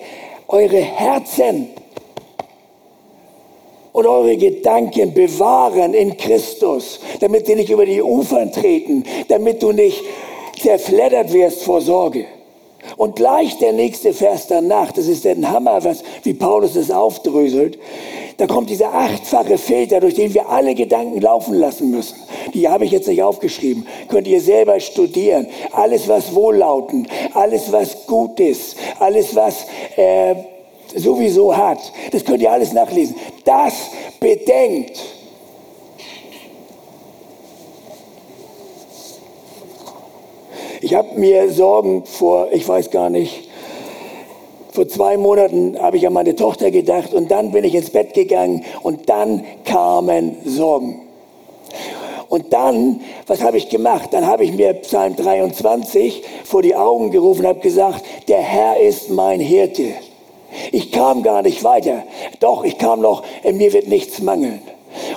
eure 0.48 0.80
Herzen 0.80 1.68
und 3.92 4.08
eure 4.08 4.38
Gedanken 4.38 5.14
bewahren 5.14 5.94
in 5.94 6.16
Christus, 6.16 7.02
damit 7.20 7.48
sie 7.48 7.56
nicht 7.56 7.70
über 7.70 7.86
die 7.86 8.02
Ufern 8.02 8.52
treten, 8.52 9.04
damit 9.28 9.62
du 9.62 9.74
nicht 9.74 10.02
zerfleddert 10.62 11.34
wirst 11.34 11.64
vor 11.64 11.82
Sorge. 11.82 12.26
Und 12.98 13.16
gleich 13.16 13.58
der 13.60 13.74
nächste 13.74 14.14
Vers 14.14 14.48
danach, 14.48 14.92
das 14.92 15.08
ist 15.08 15.26
der 15.26 15.36
Hammer, 15.50 15.84
was, 15.84 16.04
wie 16.24 16.34
Paulus 16.34 16.76
es 16.76 16.92
aufdröselt. 16.92 17.78
da 18.38 18.48
kommt 18.48 18.70
dieser 18.70 18.94
achtfache 18.94 19.58
Filter, 19.58 20.00
durch 20.00 20.16
den 20.16 20.34
wir 20.34 20.50
alle 20.50 20.74
Gedanken 20.74 21.20
laufen 21.22 21.56
lassen 21.56 21.92
müssen. 21.92 22.16
Die 22.54 22.70
habe 22.70 22.86
ich 22.86 22.92
jetzt 22.92 23.08
nicht 23.08 23.22
aufgeschrieben. 23.22 23.86
Könnt 24.08 24.28
ihr 24.28 24.42
selber 24.42 24.80
studieren. 24.80 25.48
Alles, 25.72 26.08
was 26.08 26.34
wohllautend, 26.34 27.10
alles, 27.34 27.72
was 27.72 28.08
gut 28.08 28.40
ist, 28.40 28.78
alles, 29.00 29.36
was 29.36 29.66
äh, 29.98 30.36
sowieso 30.96 31.56
hat, 31.56 31.80
das 32.12 32.24
könnt 32.24 32.42
ihr 32.42 32.52
alles 32.52 32.74
nachlesen. 32.74 33.16
Das 33.44 33.74
bedenkt. 34.20 35.00
Ich 40.82 40.94
habe 40.94 41.20
mir 41.20 41.52
Sorgen 41.52 42.06
vor, 42.06 42.48
ich 42.52 42.68
weiß 42.68 42.90
gar 42.90 43.10
nicht, 43.10 43.50
vor 44.72 44.88
zwei 44.88 45.18
Monaten 45.18 45.78
habe 45.78 45.98
ich 45.98 46.08
an 46.08 46.14
meine 46.14 46.36
Tochter 46.36 46.72
gedacht 46.72 47.14
und 47.14 47.30
dann 47.32 47.52
bin 47.52 47.66
ich 47.66 47.76
ins 47.76 47.90
Bett 47.90 48.14
gegangen 48.14 48.64
und 48.82 49.10
dann 49.10 49.44
kamen 49.66 50.38
Sorgen. 50.46 51.02
Und 52.30 52.54
dann, 52.54 53.02
was 53.28 53.42
habe 53.42 53.58
ich 53.58 53.68
gemacht? 53.70 54.10
Dann 54.14 54.26
habe 54.26 54.46
ich 54.46 54.54
mir 54.54 54.74
Psalm 54.76 55.16
23 55.16 56.24
vor 56.46 56.62
die 56.62 56.76
Augen 56.76 57.12
gerufen 57.12 57.42
und 57.42 57.48
habe 57.48 57.60
gesagt, 57.60 58.06
der 58.28 58.40
Herr 58.40 58.80
ist 58.80 59.10
mein 59.10 59.40
Hirte. 59.40 59.96
Ich 60.72 60.92
kam 60.92 61.24
gar 61.24 61.42
nicht 61.42 61.64
weiter. 61.64 62.04
Doch, 62.40 62.64
ich 62.64 62.78
kam 62.78 63.02
noch, 63.02 63.24
mir 63.44 63.74
wird 63.74 63.88
nichts 63.88 64.22
mangeln. 64.22 64.62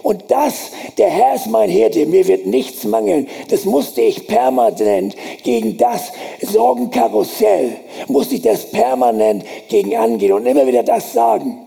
Und 0.02 0.24
das, 0.28 0.70
der 0.98 1.08
Herr 1.08 1.34
ist 1.34 1.48
mein 1.48 1.70
Hirte, 1.70 2.06
mir 2.06 2.26
wird 2.26 2.46
nichts 2.46 2.84
mangeln, 2.84 3.28
das 3.48 3.64
musste 3.64 4.00
ich 4.00 4.26
permanent 4.26 5.16
gegen 5.42 5.76
das 5.76 6.12
Sorgenkarussell, 6.40 7.76
musste 8.08 8.36
ich 8.36 8.42
das 8.42 8.70
permanent 8.70 9.44
gegen 9.68 9.96
angehen 9.96 10.32
und 10.32 10.46
immer 10.46 10.66
wieder 10.66 10.82
das 10.82 11.12
sagen. 11.12 11.66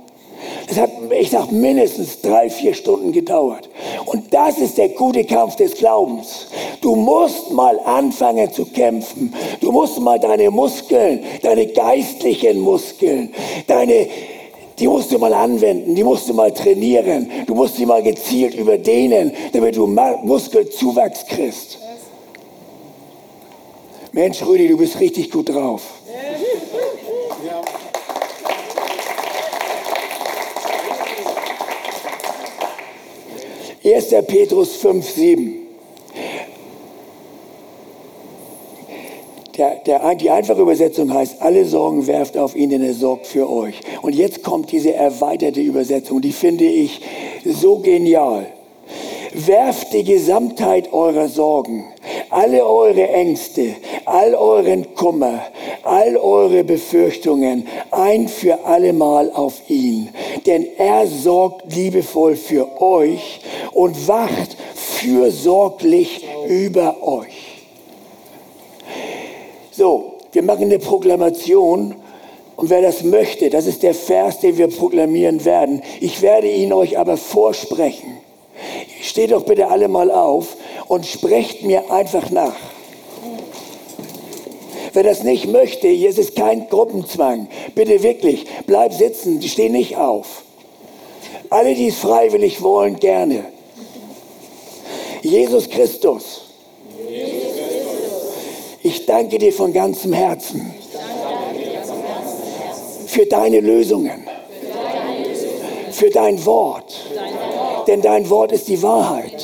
Das 0.68 0.80
hat, 0.80 0.92
ich 1.18 1.30
sag, 1.30 1.52
mindestens 1.52 2.22
drei, 2.22 2.50
vier 2.50 2.74
Stunden 2.74 3.12
gedauert. 3.12 3.70
Und 4.06 4.34
das 4.34 4.58
ist 4.58 4.78
der 4.78 4.90
gute 4.90 5.24
Kampf 5.24 5.56
des 5.56 5.76
Glaubens. 5.76 6.48
Du 6.82 6.96
musst 6.96 7.52
mal 7.52 7.80
anfangen 7.86 8.52
zu 8.52 8.66
kämpfen. 8.66 9.34
Du 9.62 9.72
musst 9.72 10.00
mal 10.00 10.20
deine 10.20 10.50
Muskeln, 10.50 11.24
deine 11.42 11.68
geistlichen 11.68 12.60
Muskeln, 12.60 13.32
deine 13.68 14.08
die 14.80 14.88
musst 14.88 15.12
du 15.12 15.18
mal 15.18 15.34
anwenden, 15.34 15.96
die 15.96 16.04
musst 16.04 16.28
du 16.28 16.34
mal 16.34 16.54
trainieren, 16.54 17.30
du 17.48 17.56
musst 17.56 17.78
sie 17.78 17.86
mal 17.86 18.04
gezielt 18.04 18.56
überdehnen, 18.56 19.32
damit 19.54 19.76
du 19.76 19.88
Muskelzuwachs 19.88 21.26
kriegst. 21.28 21.80
Mensch, 24.12 24.42
Rüdi, 24.46 24.68
du 24.68 24.78
bist 24.78 25.00
richtig 25.00 25.32
gut 25.32 25.50
drauf. 25.50 25.82
Erster 33.84 34.22
Petrus 34.24 34.78
5, 34.78 35.10
7. 35.10 35.65
Der, 39.58 39.76
der, 39.86 40.16
die 40.16 40.30
einfache 40.30 40.62
Übersetzung 40.62 41.14
heißt, 41.14 41.42
alle 41.42 41.66
Sorgen 41.66 42.08
werft 42.08 42.38
auf 42.38 42.56
ihn, 42.56 42.70
denn 42.70 42.82
er 42.82 42.94
sorgt 42.94 43.26
für 43.26 43.50
euch. 43.50 43.80
Und 44.02 44.14
jetzt 44.14 44.44
kommt 44.44 44.72
diese 44.72 44.94
erweiterte 44.94 45.62
Übersetzung, 45.62 46.20
die 46.20 46.34
finde 46.34 46.66
ich 46.66 47.02
so 47.46 47.78
genial. 47.78 48.48
Werft 49.34 49.94
die 49.94 50.04
Gesamtheit 50.04 50.92
eurer 50.92 51.30
Sorgen, 51.30 51.86
alle 52.30 52.66
eure 52.66 53.08
Ängste, 53.10 53.76
all 54.06 54.36
euren 54.36 54.94
Kummer, 54.96 55.42
all 55.84 56.18
eure 56.18 56.64
Befürchtungen 56.64 57.68
ein 57.92 58.28
für 58.28 58.66
allemal 58.66 59.32
auf 59.32 59.70
ihn. 59.70 60.10
Denn 60.46 60.66
er 60.78 61.08
sorgt 61.08 61.74
liebevoll 61.74 62.36
für 62.36 62.82
euch 62.82 63.40
und 63.74 64.08
wacht 64.08 64.58
fürsorglich 64.74 66.26
über 66.48 66.98
euch. 67.02 67.45
So, 69.76 70.14
wir 70.32 70.42
machen 70.42 70.66
eine 70.66 70.80
Proklamation 70.80 71.96
und 72.56 72.70
wer 72.70 72.82
das 72.82 73.04
möchte, 73.04 73.50
das 73.50 73.66
ist 73.66 73.84
der 73.84 73.94
Vers, 73.94 74.40
den 74.40 74.58
wir 74.58 74.70
proklamieren 74.70 75.44
werden. 75.44 75.82
Ich 76.00 76.22
werde 76.22 76.50
ihn 76.50 76.72
euch 76.72 76.98
aber 76.98 77.18
vorsprechen. 77.18 78.18
Steht 79.02 79.32
doch 79.32 79.44
bitte 79.44 79.68
alle 79.68 79.90
mal 79.90 80.12
auf 80.12 80.56
und 80.88 81.06
sprecht 81.06 81.64
mir 81.64 81.92
einfach 81.92 82.30
nach. 82.30 82.56
Wer 84.94 85.04
das 85.04 85.24
nicht 85.24 85.48
möchte, 85.48 85.90
hier 85.90 86.10
ist 86.10 86.20
es 86.20 86.36
kein 86.36 86.70
Gruppenzwang. 86.70 87.50
Bitte 87.76 88.02
wirklich, 88.02 88.46
bleib 88.68 88.94
sitzen, 88.94 89.42
steh 89.42 89.68
nicht 89.68 89.98
auf. 89.98 90.44
Alle, 91.50 91.76
die 91.76 91.90
es 91.90 91.98
freiwillig 91.98 92.62
wollen, 92.62 92.98
gerne. 92.98 93.44
Jesus 95.22 95.70
Christus 95.70 96.45
ich 98.96 99.06
danke 99.06 99.38
dir 99.38 99.52
von 99.52 99.74
ganzem 99.74 100.14
Herzen 100.14 100.74
für 103.08 103.26
deine 103.26 103.60
Lösungen, 103.60 104.26
für 105.92 106.10
dein 106.10 106.44
Wort. 106.46 106.96
Denn 107.88 108.02
dein 108.02 108.30
Wort 108.30 108.54
ist 108.54 108.70
die 108.70 108.82
Wahrheit. 108.82 109.44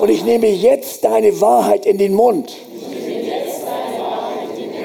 Und 0.00 0.10
ich 0.10 0.24
nehme 0.24 0.48
jetzt 0.48 1.04
deine 1.04 1.40
Wahrheit 1.40 1.86
in 1.86 1.96
den 1.96 2.12
Mund 2.12 2.56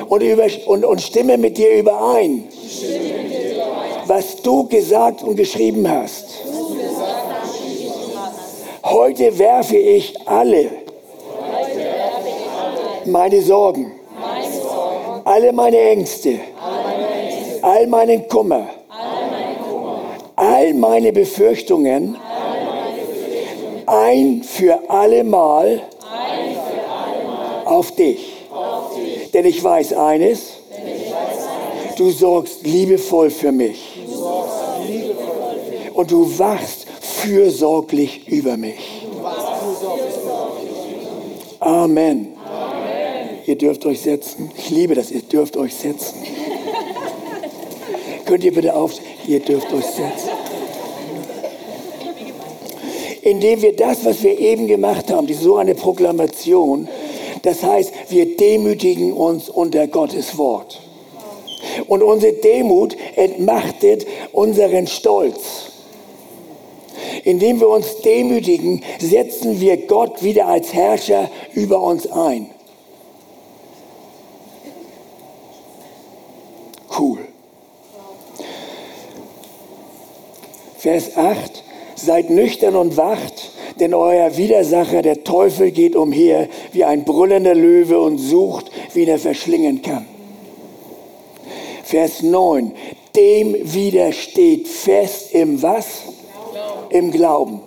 und, 0.08 0.22
über, 0.22 0.46
und, 0.68 0.86
und 0.86 1.02
stimme 1.02 1.38
mit 1.38 1.58
dir 1.58 1.72
überein, 1.72 2.48
was 4.06 4.44
du 4.44 4.68
gesagt 4.68 5.24
und 5.24 5.36
geschrieben 5.36 5.90
hast. 5.90 6.26
Heute 8.84 9.38
werfe 9.40 9.78
ich 9.78 10.16
alle 10.28 10.70
meine 13.10 13.42
Sorgen, 13.42 13.92
alle 15.26 15.52
meine 15.54 15.78
Ängste, 15.80 16.40
all 17.62 17.88
meinen 17.88 18.28
Kummer, 18.28 18.68
all 20.36 20.74
meine 20.74 21.12
Befürchtungen 21.12 22.18
ein 23.90 24.44
für 24.44 24.90
allemal 24.90 25.82
auf 27.66 27.92
dich. 27.92 28.48
Denn 29.34 29.46
ich 29.46 29.64
weiß 29.64 29.94
eines, 29.94 30.54
du 31.98 32.10
sorgst 32.10 32.66
liebevoll 32.66 33.30
für 33.30 33.52
mich. 33.52 34.00
Und 35.94 36.12
du 36.12 36.40
wachst 36.40 36.88
fürsorglich 37.02 38.28
über 38.28 38.56
mich. 38.58 39.08
Amen. 41.60 42.39
Ihr 43.50 43.56
dürft 43.56 43.84
euch 43.88 44.02
setzen. 44.02 44.52
Ich 44.56 44.70
liebe 44.70 44.94
das, 44.94 45.10
ihr 45.10 45.24
dürft 45.24 45.58
euch 45.58 45.74
setzen. 45.74 46.22
Könnt 48.26 48.44
ihr 48.44 48.54
bitte 48.54 48.76
auf, 48.76 48.92
ihr 49.28 49.40
dürft 49.40 49.74
euch 49.74 49.86
setzen. 49.86 50.30
Indem 53.24 53.64
wir 53.64 53.76
das, 53.76 54.06
was 54.06 54.22
wir 54.22 54.38
eben 54.38 54.68
gemacht 54.68 55.10
haben, 55.10 55.26
die 55.26 55.34
so 55.34 55.56
eine 55.56 55.74
Proklamation, 55.74 56.88
das 57.42 57.64
heißt, 57.64 57.92
wir 58.10 58.38
demütigen 58.38 59.14
uns 59.14 59.50
unter 59.50 59.88
Gottes 59.88 60.38
Wort. 60.38 60.80
Und 61.88 62.04
unsere 62.04 62.34
Demut 62.34 62.96
entmachtet 63.16 64.06
unseren 64.32 64.86
Stolz. 64.86 65.72
Indem 67.24 67.60
wir 67.60 67.70
uns 67.70 67.98
demütigen, 68.02 68.84
setzen 69.00 69.60
wir 69.60 69.88
Gott 69.88 70.22
wieder 70.22 70.46
als 70.46 70.72
Herrscher 70.72 71.32
über 71.56 71.82
uns 71.82 72.06
ein. 72.06 72.52
Vers 80.90 81.16
8, 81.16 81.64
seid 81.94 82.32
nüchtern 82.32 82.76
und 82.76 82.98
wacht, 82.98 83.52
denn 83.80 83.94
euer 83.94 84.38
Widersacher, 84.38 85.04
der 85.04 85.24
Teufel, 85.24 85.70
geht 85.70 85.96
umher 85.96 86.48
wie 86.72 86.84
ein 86.84 87.04
brüllender 87.04 87.54
Löwe 87.54 88.00
und 88.00 88.18
sucht, 88.18 88.72
wie 88.96 89.06
er 89.06 89.20
verschlingen 89.20 89.84
kann. 89.84 90.08
Vers 91.84 92.24
9, 92.24 92.72
dem 93.16 93.56
widersteht 93.72 94.68
fest 94.68 95.36
im 95.36 95.62
was? 95.62 95.86
Im 96.90 97.12
Glauben. 97.12 97.62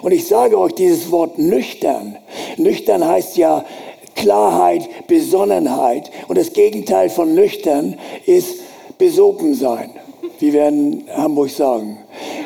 Und 0.00 0.12
ich 0.12 0.26
sage 0.26 0.58
euch 0.58 0.72
dieses 0.72 1.10
Wort 1.10 1.38
nüchtern. 1.38 2.16
Nüchtern 2.56 3.06
heißt 3.06 3.36
ja 3.36 3.66
Klarheit, 4.14 4.88
Besonnenheit. 5.08 6.10
Und 6.26 6.38
das 6.38 6.54
Gegenteil 6.54 7.10
von 7.10 7.34
nüchtern 7.34 7.98
ist 8.24 8.60
besopen 8.96 9.52
sein, 9.52 9.90
wie 10.38 10.54
wir 10.54 10.68
in 10.68 11.04
Hamburg 11.14 11.50
sagen. 11.50 11.98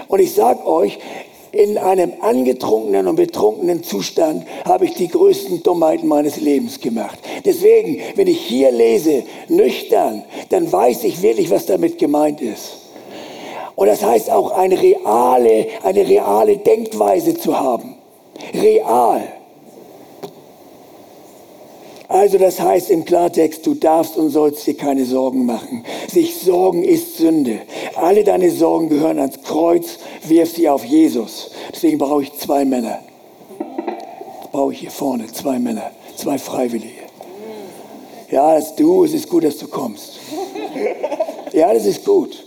Und 0.08 0.20
ich 0.20 0.34
sage 0.34 0.66
euch, 0.66 0.98
in 1.52 1.78
einem 1.78 2.12
angetrunkenen 2.20 3.06
und 3.06 3.16
betrunkenen 3.16 3.82
Zustand 3.82 4.46
habe 4.66 4.84
ich 4.84 4.94
die 4.94 5.08
größten 5.08 5.62
Dummheiten 5.62 6.06
meines 6.06 6.36
Lebens 6.36 6.80
gemacht. 6.80 7.18
Deswegen, 7.44 8.00
wenn 8.14 8.26
ich 8.26 8.40
hier 8.40 8.70
lese, 8.70 9.22
nüchtern, 9.48 10.24
dann 10.50 10.70
weiß 10.70 11.04
ich 11.04 11.22
wirklich, 11.22 11.50
was 11.50 11.66
damit 11.66 11.98
gemeint 11.98 12.42
ist. 12.42 12.78
Und 13.74 13.86
das 13.88 14.04
heißt 14.04 14.30
auch 14.30 14.50
eine 14.52 14.80
reale, 14.80 15.66
eine 15.82 16.06
reale 16.06 16.58
Denkweise 16.58 17.36
zu 17.36 17.58
haben. 17.58 17.94
Real. 18.54 19.22
Also 22.16 22.38
das 22.38 22.58
heißt 22.58 22.90
im 22.90 23.04
Klartext, 23.04 23.66
du 23.66 23.74
darfst 23.74 24.16
und 24.16 24.30
sollst 24.30 24.66
dir 24.66 24.74
keine 24.74 25.04
Sorgen 25.04 25.44
machen. 25.44 25.84
Sich 26.08 26.36
sorgen 26.36 26.82
ist 26.82 27.18
Sünde. 27.18 27.60
Alle 27.94 28.24
deine 28.24 28.50
Sorgen 28.50 28.88
gehören 28.88 29.18
ans 29.18 29.42
Kreuz, 29.42 29.98
wirf 30.26 30.50
sie 30.54 30.66
auf 30.66 30.82
Jesus. 30.82 31.50
Deswegen 31.74 31.98
brauche 31.98 32.22
ich 32.22 32.32
zwei 32.32 32.64
Männer. 32.64 33.00
Brauche 34.50 34.72
ich 34.72 34.80
hier 34.80 34.90
vorne 34.90 35.26
zwei 35.26 35.58
Männer, 35.58 35.90
zwei 36.16 36.38
Freiwillige. 36.38 37.02
Ja, 38.30 38.54
das 38.54 38.74
du, 38.74 39.04
es 39.04 39.12
ist 39.12 39.28
gut, 39.28 39.44
dass 39.44 39.58
du 39.58 39.68
kommst. 39.68 40.18
Ja, 41.52 41.74
das 41.74 41.84
ist 41.84 42.02
gut. 42.02 42.46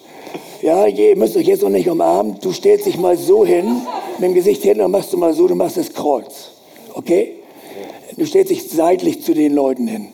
Ja, 0.64 0.88
ihr 0.88 1.16
müsst 1.16 1.38
euch 1.38 1.46
jetzt 1.46 1.62
noch 1.62 1.70
nicht 1.70 1.88
umarmen. 1.88 2.38
Du 2.42 2.52
stellst 2.52 2.88
dich 2.88 2.98
mal 2.98 3.18
so 3.18 3.46
hin, 3.46 3.84
mit 4.18 4.30
dem 4.30 4.34
Gesicht 4.34 4.64
hin 4.64 4.82
und 4.82 4.90
machst 4.90 5.14
du 5.14 5.18
mal 5.18 5.34
so, 5.34 5.48
du 5.48 5.54
machst 5.54 5.78
das 5.78 5.94
Kreuz. 5.94 6.54
Okay? 6.96 7.39
Du 8.20 8.26
stellst 8.26 8.52
dich 8.52 8.70
seitlich 8.70 9.24
zu 9.24 9.34
den 9.34 9.54
Leuten 9.54 9.88
hin. 9.88 10.10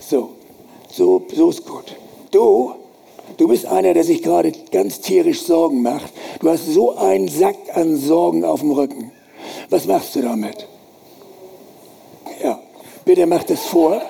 So, 0.00 0.30
so, 0.90 1.22
so 1.32 1.48
ist 1.48 1.64
gut. 1.64 1.96
Du, 2.32 2.72
du 3.36 3.46
bist 3.46 3.66
einer, 3.66 3.94
der 3.94 4.02
sich 4.02 4.20
gerade 4.20 4.50
ganz 4.72 5.00
tierisch 5.00 5.42
Sorgen 5.42 5.80
macht. 5.80 6.12
Du 6.40 6.50
hast 6.50 6.66
so 6.66 6.96
einen 6.96 7.28
Sack 7.28 7.54
an 7.74 7.96
Sorgen 7.96 8.44
auf 8.44 8.60
dem 8.60 8.72
Rücken. 8.72 9.12
Was 9.70 9.86
machst 9.86 10.16
du 10.16 10.22
damit? 10.22 10.66
Ja, 12.42 12.60
bitte 13.04 13.26
mach 13.26 13.44
das 13.44 13.60
vor. 13.60 14.02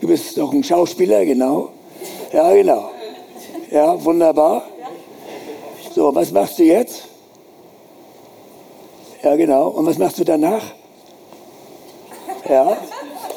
Du 0.00 0.08
bist 0.08 0.36
doch 0.36 0.52
ein 0.52 0.64
Schauspieler, 0.64 1.24
genau. 1.24 1.68
Ja, 2.32 2.52
genau. 2.52 2.90
Ja, 3.70 4.04
wunderbar. 4.04 4.64
So, 5.94 6.12
was 6.12 6.32
machst 6.32 6.58
du 6.58 6.64
jetzt? 6.64 7.04
Ja, 9.22 9.36
genau. 9.36 9.68
Und 9.68 9.86
was 9.86 9.96
machst 9.96 10.18
du 10.18 10.24
danach? 10.24 10.81
Ja, 12.48 12.76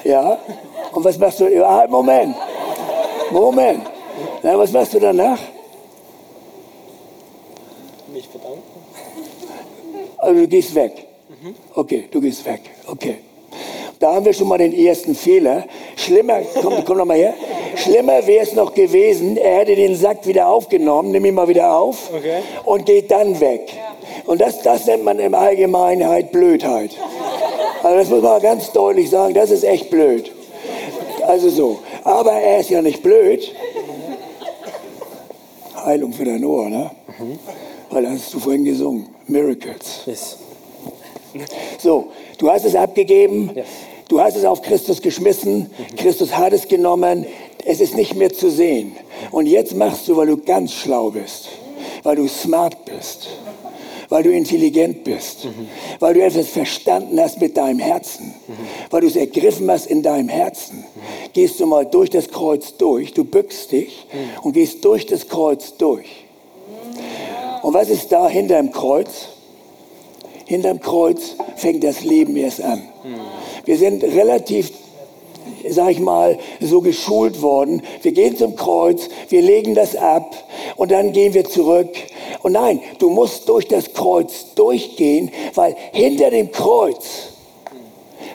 ja. 0.04 0.38
Und 0.94 1.04
was 1.04 1.18
machst 1.18 1.40
du? 1.40 1.48
Ja, 1.48 1.86
Moment. 1.90 2.36
Moment. 3.32 3.82
Na, 4.44 4.58
was 4.58 4.72
machst 4.72 4.94
du 4.94 5.00
danach? 5.00 5.40
Mich 8.14 8.28
bedanken. 8.30 8.62
Also 10.18 10.42
du 10.42 10.48
gehst 10.48 10.74
weg. 10.76 11.08
Okay, 11.76 12.08
du 12.12 12.22
gehst 12.22 12.46
weg. 12.46 12.62
Okay. 12.88 13.18
Da 14.00 14.14
haben 14.16 14.26
wir 14.26 14.34
schon 14.34 14.48
mal 14.48 14.58
den 14.58 14.74
ersten 14.74 15.16
Fehler. 15.16 15.64
Schlimmer, 15.96 16.40
komm, 16.62 16.84
komm 16.86 16.98
noch 16.98 17.06
mal 17.06 17.18
her. 17.18 17.34
Schlimmer 17.76 18.26
wäre 18.26 18.44
es 18.44 18.54
noch 18.54 18.74
gewesen, 18.74 19.38
er 19.38 19.60
hätte 19.60 19.76
den 19.76 19.96
Sack 19.96 20.26
wieder 20.26 20.48
aufgenommen, 20.48 21.12
nimm 21.12 21.26
ihn 21.26 21.36
mal 21.36 21.48
wieder 21.48 21.78
auf 21.78 22.10
Okay. 22.14 22.40
und 22.64 22.86
geht 22.86 23.12
dann 23.12 23.40
weg. 23.40 23.72
Und 24.26 24.40
das, 24.42 24.62
das 24.62 24.86
nennt 24.88 25.04
man 25.04 25.20
im 25.20 25.34
Allgemeinheit 25.36 26.32
Blödheit. 26.32 26.92
Also 27.86 27.98
das 28.00 28.10
muss 28.10 28.22
man 28.24 28.42
ganz 28.42 28.72
deutlich 28.72 29.12
sagen, 29.12 29.36
das 29.36 29.52
ist 29.52 29.64
echt 29.64 29.92
blöd. 29.92 30.32
Also 31.28 31.50
so. 31.50 31.80
Aber 32.04 32.32
er 32.32 32.60
ist 32.60 32.72
ja 32.72 32.82
nicht 32.82 33.04
blöd. 33.04 33.54
Heilung 35.86 36.12
für 36.12 36.26
dein 36.26 36.44
Ohr, 36.44 36.68
ne? 36.68 36.90
Weil 37.92 38.02
das 38.02 38.14
hast 38.14 38.34
du 38.34 38.40
vorhin 38.40 38.66
gesungen. 38.66 39.10
Miracles. 39.28 40.02
Yes. 40.08 40.38
So, 41.78 42.08
du 42.40 42.50
hast 42.50 42.66
es 42.66 42.74
abgegeben, 42.74 43.52
du 44.08 44.20
hast 44.20 44.36
es 44.36 44.46
auf 44.46 44.64
Christus 44.64 45.00
geschmissen, 45.00 45.70
Christus 45.96 46.36
hat 46.36 46.54
es 46.54 46.68
genommen, 46.68 47.28
es 47.66 47.82
ist 47.82 47.96
nicht 47.96 48.16
mehr 48.16 48.34
zu 48.34 48.50
sehen. 48.50 48.96
Und 49.30 49.46
jetzt 49.46 49.76
machst 49.76 50.08
du, 50.08 50.18
weil 50.18 50.26
du 50.26 50.38
ganz 50.38 50.74
schlau 50.74 51.12
bist, 51.12 51.50
weil 52.02 52.16
du 52.16 52.28
smart 52.28 52.84
bist, 52.86 53.28
weil 54.10 54.24
du 54.24 54.32
intelligent 54.32 55.04
bist, 55.04 55.48
weil 56.00 56.14
du 56.14 56.24
etwas 56.24 56.48
verstanden 56.48 57.20
hast 57.20 57.40
mit 57.40 57.58
deinem 57.58 57.80
Herzen, 57.80 58.34
weil 58.90 59.02
du 59.02 59.08
es 59.08 59.16
ergriffen 59.16 59.70
hast 59.70 59.88
in 59.88 60.02
deinem 60.02 60.30
Herzen. 60.30 60.84
Gehst 61.34 61.60
du 61.60 61.66
mal 61.66 61.86
durch 61.86 62.10
das 62.10 62.30
Kreuz 62.30 62.78
durch, 62.78 63.14
du 63.14 63.24
bückst 63.24 63.72
dich 63.72 64.08
und 64.44 64.54
gehst 64.54 64.84
durch 64.86 65.06
das 65.06 65.28
Kreuz 65.28 65.76
durch. 65.78 66.08
Und 67.62 67.74
was 67.74 67.90
ist 67.90 68.12
da 68.12 68.28
hinter 68.30 68.58
dem 68.58 68.72
Kreuz? 68.72 69.30
Hinterm 70.46 70.80
Kreuz 70.80 71.36
fängt 71.56 71.84
das 71.84 72.04
Leben 72.04 72.36
erst 72.38 72.62
an. 72.62 72.84
Wir 73.66 73.78
sind 73.78 74.04
relativ, 74.04 74.72
sag 75.70 75.92
ich 75.92 76.00
mal, 76.00 76.38
so 76.60 76.82
geschult 76.82 77.42
worden. 77.42 77.82
Wir 78.02 78.12
gehen 78.12 78.38
zum 78.38 78.56
Kreuz, 78.56 79.10
wir 79.30 79.42
legen 79.42 79.76
das 79.76 79.96
ab 79.96 80.36
und 80.76 80.92
dann 80.92 81.12
gehen 81.12 81.34
wir 81.34 81.46
zurück. 81.46 81.90
Und 82.44 82.54
nein, 82.54 82.82
du 83.00 83.10
musst 83.10 83.50
durch 83.50 83.68
das 83.68 83.94
Kreuz 83.94 84.54
durchgehen, 84.56 85.32
weil 85.56 85.76
hinter 85.92 86.30
dem 86.30 86.52
Kreuz 86.52 87.30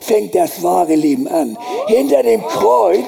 fängt 0.00 0.34
das 0.34 0.62
wahre 0.62 0.94
Leben 0.94 1.28
an. 1.28 1.56
Hinter 1.86 2.22
dem 2.22 2.42
Kreuz 2.46 3.06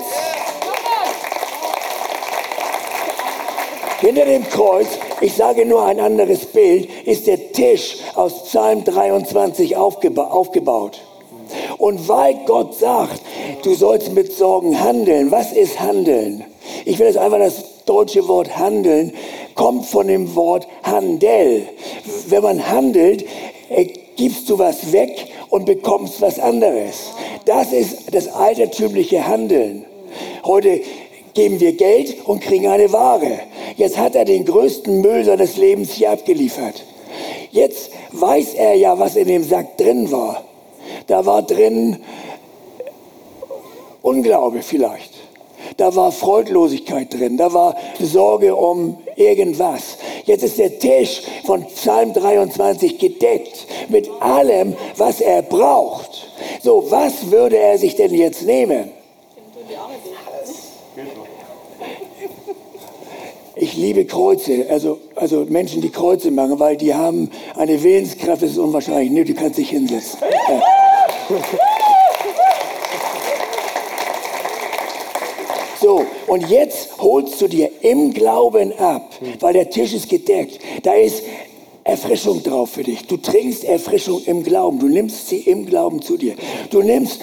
Hinter 4.03 4.25
dem 4.25 4.43
Kreuz, 4.49 4.89
ich 5.21 5.33
sage 5.33 5.65
nur 5.65 5.87
ein 5.87 6.01
anderes 6.01 6.47
Bild, 6.47 6.89
ist 7.07 7.29
der 7.29 7.53
Tisch 7.53 7.99
aus 8.17 8.47
Psalm 8.47 8.83
23 8.83 9.77
aufgeba 9.77 10.25
aufgebaut. 10.25 11.01
Und 11.83 12.09
weil 12.09 12.37
Gott 12.47 12.77
sagt, 12.79 13.21
du 13.65 13.75
sollst 13.75 14.13
mit 14.13 14.33
Sorgen 14.33 14.81
handeln, 14.81 15.33
was 15.33 15.51
ist 15.51 15.81
handeln? 15.81 16.45
Ich 16.85 17.01
will 17.01 17.09
jetzt 17.09 17.19
einfach 17.19 17.41
das 17.41 17.85
deutsche 17.87 18.29
Wort 18.29 18.57
handeln, 18.57 19.13
kommt 19.57 19.87
von 19.87 20.07
dem 20.07 20.37
Wort 20.37 20.69
Handel. 20.85 21.67
Wenn 22.29 22.43
man 22.45 22.71
handelt, 22.71 23.25
äh, 23.69 23.87
gibst 24.15 24.49
du 24.49 24.61
was 24.61 24.93
weg 24.93 25.27
und 25.51 25.67
bekommst 25.67 26.21
was 26.21 26.39
anderes. 26.39 27.11
Das 27.47 27.73
ist 27.73 28.15
das 28.15 28.29
altertümliche 28.29 29.27
Handeln. 29.27 29.85
Heute 30.45 30.83
geben 31.35 31.59
wir 31.59 31.73
Geld 31.73 32.15
und 32.27 32.43
kriegen 32.43 32.69
eine 32.69 32.93
Ware. 32.93 33.41
Jetzt 33.77 33.99
hat 33.99 34.15
er 34.15 34.25
den 34.25 34.45
größten 34.45 35.01
Müll 35.01 35.25
seines 35.25 35.57
Lebens 35.57 35.91
hier 35.91 36.13
abgeliefert. 36.13 36.85
Jetzt 37.51 37.91
weiß 38.13 38.55
er 38.55 38.75
ja, 38.75 38.97
was 39.01 39.17
in 39.17 39.27
dem 39.27 39.43
Sack 39.43 39.77
drin 39.79 40.13
war. 40.13 40.45
Da 41.07 41.25
war 41.27 41.43
drin 41.43 41.99
Unglaube 44.03 44.63
vielleicht. 44.63 45.13
Da 45.77 45.95
war 45.95 46.13
Freudlosigkeit 46.13 47.13
drin, 47.15 47.37
da 47.37 47.53
war 47.53 47.77
Sorge 47.99 48.55
um 48.55 48.99
irgendwas. 49.17 49.97
Jetzt 50.25 50.45
ist 50.45 50.59
der 50.59 50.79
Tisch 50.79 51.23
von 51.45 51.65
Psalm 51.67 52.13
23 52.13 52.99
gedeckt 52.99 53.67
mit 53.89 54.09
allem, 54.21 54.75
was 54.97 55.21
er 55.21 55.43
braucht. 55.43 56.29
So, 56.63 56.91
was 56.91 57.31
würde 57.31 57.57
er 57.59 57.79
sich 57.79 57.97
denn 57.97 58.15
jetzt 58.15 58.43
nehmen? 58.43 58.91
Ich 63.55 63.77
liebe 63.77 64.05
Kreuze, 64.07 64.67
also, 64.71 64.99
also 65.15 65.47
Menschen, 65.49 65.83
die 65.83 65.91
Kreuze 65.91 66.31
machen, 66.31 66.59
weil 66.59 66.77
die 66.77 66.95
haben 66.95 67.31
eine 67.55 67.83
Willenskraft, 67.83 68.43
das 68.43 68.53
ist 68.53 68.59
unwahrscheinlich. 68.59 69.11
Nee, 69.11 69.25
du 69.25 69.35
kannst 69.35 69.59
dich 69.59 69.71
hinsetzen. 69.71 70.19
So, 75.81 76.07
und 76.29 76.49
jetzt 76.49 76.99
holst 76.99 77.41
du 77.41 77.49
dir 77.49 77.71
im 77.81 78.13
Glauben 78.13 78.73
ab, 78.79 79.11
weil 79.41 79.53
der 79.53 79.69
Tisch 79.69 79.93
ist 79.95 80.09
gedeckt. 80.09 80.61
Da 80.85 80.95
ist 80.95 81.25
Erfrischung 81.85 82.43
drauf 82.43 82.71
für 82.71 82.85
dich. 82.85 83.07
Du 83.09 83.17
trinkst 83.17 83.65
Erfrischung 83.65 84.23
im 84.27 84.45
Glauben. 84.45 84.79
Du 84.79 84.87
nimmst 84.87 85.29
sie 85.29 85.39
im 85.39 85.67
Glauben 85.67 86.01
zu 86.01 86.17
dir. 86.17 86.37
Du 86.71 86.83
nimmst, 86.83 87.21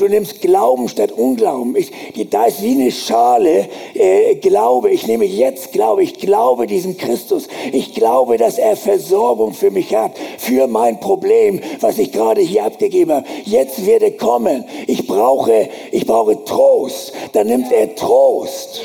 du 0.00 0.08
nimmst 0.08 0.40
Glauben 0.40 0.88
statt 0.88 1.12
Unglauben. 1.12 1.76
Ich, 1.76 1.92
die, 2.14 2.28
da 2.28 2.44
ist 2.44 2.62
wie 2.62 2.72
eine 2.72 2.90
Schale 2.90 3.68
äh, 3.94 4.34
Glaube. 4.36 4.90
Ich 4.90 5.06
nehme 5.06 5.24
jetzt 5.24 5.72
Glaube. 5.72 6.02
Ich 6.02 6.14
glaube 6.14 6.66
diesem 6.66 6.96
Christus. 6.96 7.48
Ich 7.72 7.94
glaube, 7.94 8.36
dass 8.36 8.58
er 8.58 8.76
Versorgung 8.76 9.52
für 9.52 9.70
mich 9.70 9.94
hat, 9.94 10.12
für 10.38 10.66
mein 10.66 11.00
Problem, 11.00 11.60
was 11.80 11.98
ich 11.98 12.12
gerade 12.12 12.40
hier 12.40 12.64
abgegeben 12.64 13.12
habe. 13.12 13.26
Jetzt 13.44 13.84
wird 13.84 14.02
er 14.02 14.12
kommen. 14.12 14.64
Ich 14.86 15.06
brauche, 15.06 15.68
ich 15.92 16.06
brauche 16.06 16.42
Trost. 16.44 17.12
Dann 17.32 17.48
nimmt 17.48 17.70
er 17.72 17.94
Trost. 17.94 18.82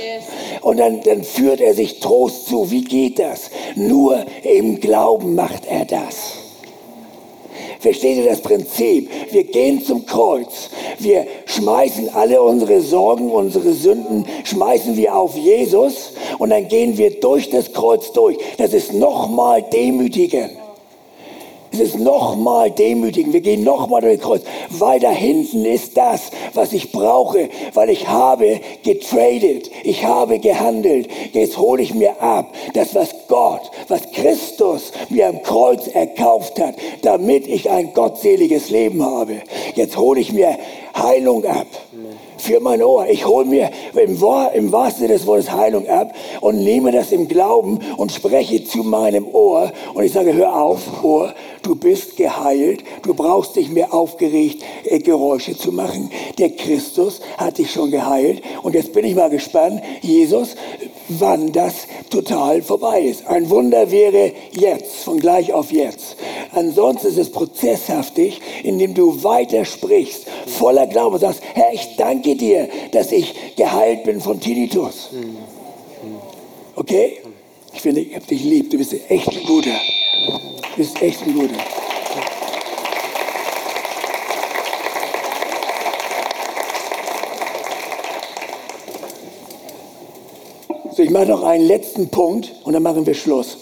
Und 0.61 0.77
dann, 0.77 1.01
dann 1.01 1.23
führt 1.23 1.61
er 1.61 1.73
sich 1.73 1.99
Trost 1.99 2.47
zu. 2.47 2.71
Wie 2.71 2.83
geht 2.83 3.19
das? 3.19 3.49
Nur 3.75 4.25
im 4.43 4.79
Glauben 4.79 5.35
macht 5.35 5.65
er 5.67 5.85
das. 5.85 6.44
Versteht 7.85 8.17
ihr 8.17 8.25
das 8.25 8.41
Prinzip? 8.41 9.11
Wir 9.29 9.43
gehen 9.43 9.79
zum 9.79 10.07
Kreuz. 10.07 10.71
Wir 10.97 11.27
schmeißen 11.45 12.09
alle 12.15 12.41
unsere 12.41 12.81
Sorgen, 12.81 13.29
unsere 13.29 13.73
Sünden, 13.73 14.25
schmeißen 14.43 14.97
wir 14.97 15.15
auf 15.15 15.35
Jesus 15.35 16.13
und 16.39 16.49
dann 16.49 16.67
gehen 16.67 16.97
wir 16.97 17.19
durch 17.19 17.51
das 17.51 17.71
Kreuz 17.73 18.11
durch. 18.11 18.37
Das 18.57 18.73
ist 18.73 18.91
nochmal 18.91 19.61
demütigen. 19.71 20.64
Es 21.75 21.81
ist 21.81 21.99
nochmal 21.99 22.71
demütigen. 22.71 23.33
Wir 23.33 23.41
gehen 23.41 23.65
nochmal 23.65 23.99
durch 23.99 24.15
das 24.15 24.25
Kreuz, 24.25 24.41
weil 24.69 24.97
da 25.01 25.11
hinten 25.11 25.65
ist 25.65 25.97
das, 25.97 26.31
was 26.53 26.71
ich 26.71 26.93
brauche, 26.93 27.49
weil 27.73 27.89
ich 27.89 28.07
habe 28.07 28.61
getradet, 28.83 29.69
ich 29.83 30.05
habe 30.05 30.39
gehandelt. 30.39 31.09
Jetzt 31.33 31.57
hole 31.57 31.83
ich 31.83 31.93
mir 31.93 32.21
ab, 32.21 32.53
das, 32.75 32.95
was 32.95 33.13
Gott, 33.27 33.71
was 33.89 34.09
Christus 34.13 34.93
mir 35.09 35.27
am 35.27 35.43
Kreuz 35.43 35.87
erkauft 35.87 36.61
hat, 36.61 36.75
damit 37.01 37.45
ich 37.45 37.69
ein 37.69 37.93
gottseliges 37.93 38.69
Leben 38.69 39.03
habe. 39.03 39.41
Jetzt 39.73 39.97
hole 39.97 40.21
ich 40.21 40.31
mir 40.31 40.57
Heilung 40.95 41.45
ab 41.45 41.67
für 42.37 42.59
mein 42.59 42.81
Ohr. 42.81 43.07
Ich 43.07 43.25
hole 43.25 43.45
mir 43.45 43.69
im, 43.93 44.11
im 44.11 44.71
wahrsten 44.71 45.01
Sinne 45.01 45.13
des 45.13 45.25
Wortes 45.27 45.51
Heilung 45.51 45.87
ab 45.87 46.13
und 46.41 46.63
nehme 46.63 46.91
das 46.91 47.11
im 47.11 47.27
Glauben 47.27 47.79
und 47.97 48.11
spreche 48.11 48.63
zu 48.63 48.79
meinem 48.79 49.27
Ohr. 49.27 49.71
Und 49.93 50.03
ich 50.03 50.13
sage, 50.13 50.33
hör 50.33 50.55
auf, 50.55 51.03
Ohr, 51.03 51.33
du 51.63 51.75
bist 51.75 52.17
geheilt. 52.17 52.83
Du 53.03 53.13
brauchst 53.13 53.55
nicht 53.55 53.71
mehr 53.71 53.93
aufgeregt 53.93 54.63
äh, 54.83 54.99
Geräusche 54.99 55.57
zu 55.57 55.71
machen. 55.71 56.11
Der 56.37 56.49
Christus 56.49 57.21
hat 57.37 57.57
dich 57.57 57.71
schon 57.71 57.91
geheilt. 57.91 58.41
Und 58.61 58.75
jetzt 58.75 58.93
bin 58.93 59.05
ich 59.05 59.15
mal 59.15 59.29
gespannt, 59.29 59.81
Jesus, 60.01 60.55
wann 61.07 61.51
das 61.51 61.87
total 62.09 62.61
vorbei 62.61 63.01
ist. 63.01 63.25
Ein 63.27 63.49
Wunder 63.49 63.91
wäre 63.91 64.33
jetzt, 64.51 64.95
von 65.03 65.19
gleich 65.19 65.53
auf 65.53 65.71
jetzt. 65.71 66.17
Ansonsten 66.53 67.07
ist 67.07 67.17
es 67.17 67.31
prozesshaftig, 67.31 68.41
indem 68.63 68.93
du 68.93 69.23
weiter 69.23 69.65
sprichst, 69.65 70.25
voller 70.47 70.87
Glauben 70.87 71.19
sagst, 71.19 71.41
Herr, 71.53 71.73
ich 71.73 71.95
danke 71.97 72.35
dir, 72.35 72.69
dass 72.91 73.11
ich 73.11 73.33
geheilt 73.55 74.03
bin 74.03 74.21
von 74.21 74.39
Tinnitus. 74.39 75.09
Okay? 76.75 77.17
Ich 77.73 77.81
finde, 77.81 78.01
ich 78.01 78.15
habe 78.15 78.25
dich 78.25 78.43
lieb. 78.43 78.69
Du 78.69 78.77
bist 78.77 78.93
echt 79.09 79.27
ein 79.27 79.45
guter. 79.45 79.71
Du 79.71 80.77
bist 80.77 81.01
echt 81.01 81.21
ein 81.23 81.33
guter. 81.33 81.55
So, 90.95 91.03
ich 91.03 91.09
mache 91.09 91.25
noch 91.25 91.43
einen 91.43 91.67
letzten 91.67 92.07
Punkt 92.07 92.53
und 92.63 92.71
dann 92.71 92.81
machen 92.81 93.05
wir 93.05 93.15
Schluss. 93.15 93.57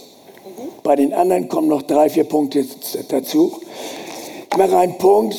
Bei 0.84 0.96
den 0.96 1.14
anderen 1.14 1.50
kommen 1.50 1.68
noch 1.68 1.82
drei, 1.82 2.08
vier 2.08 2.26
Punkte 2.26 2.64
dazu. 3.10 3.60
Ich 4.52 4.56
mache 4.56 4.78
einen 4.78 5.00
Punkt, 5.00 5.36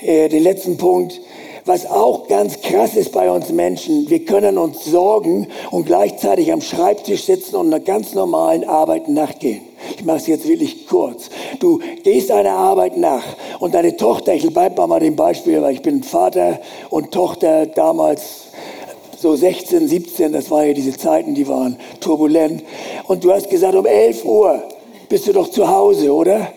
äh, 0.00 0.30
den 0.30 0.42
letzten 0.42 0.78
Punkt, 0.78 1.20
was 1.66 1.84
auch 1.84 2.28
ganz 2.28 2.62
krass 2.62 2.96
ist 2.96 3.12
bei 3.12 3.30
uns 3.30 3.50
Menschen. 3.50 4.08
Wir 4.08 4.24
können 4.24 4.56
uns 4.56 4.86
sorgen 4.86 5.48
und 5.70 5.84
gleichzeitig 5.84 6.50
am 6.50 6.62
Schreibtisch 6.62 7.24
sitzen 7.24 7.56
und 7.56 7.66
einer 7.66 7.80
ganz 7.80 8.14
normalen 8.14 8.64
Arbeit 8.64 9.10
nachgehen. 9.10 9.60
Ich 9.98 10.04
mache 10.06 10.16
es 10.16 10.26
jetzt 10.26 10.48
wirklich 10.48 10.86
kurz. 10.86 11.28
Du 11.60 11.78
gehst 12.04 12.30
einer 12.30 12.52
Arbeit 12.52 12.96
nach 12.96 13.24
und 13.60 13.74
deine 13.74 13.98
Tochter, 13.98 14.32
ich 14.32 14.50
bleibe 14.50 14.86
mal 14.86 14.98
dem 14.98 15.14
Beispiel, 15.14 15.60
weil 15.60 15.74
ich 15.74 15.82
bin 15.82 16.02
Vater 16.04 16.60
und 16.88 17.12
Tochter 17.12 17.66
damals 17.66 18.43
so 19.24 19.34
16, 19.34 19.88
17, 19.88 20.32
das 20.34 20.50
war 20.50 20.66
ja 20.66 20.74
diese 20.74 20.94
Zeiten, 20.94 21.34
die 21.34 21.48
waren 21.48 21.78
turbulent. 21.98 22.62
Und 23.08 23.24
du 23.24 23.32
hast 23.32 23.48
gesagt, 23.48 23.74
um 23.74 23.86
11 23.86 24.22
Uhr 24.22 24.62
bist 25.08 25.26
du 25.26 25.32
doch 25.32 25.50
zu 25.50 25.66
Hause, 25.66 26.12
oder? 26.12 26.48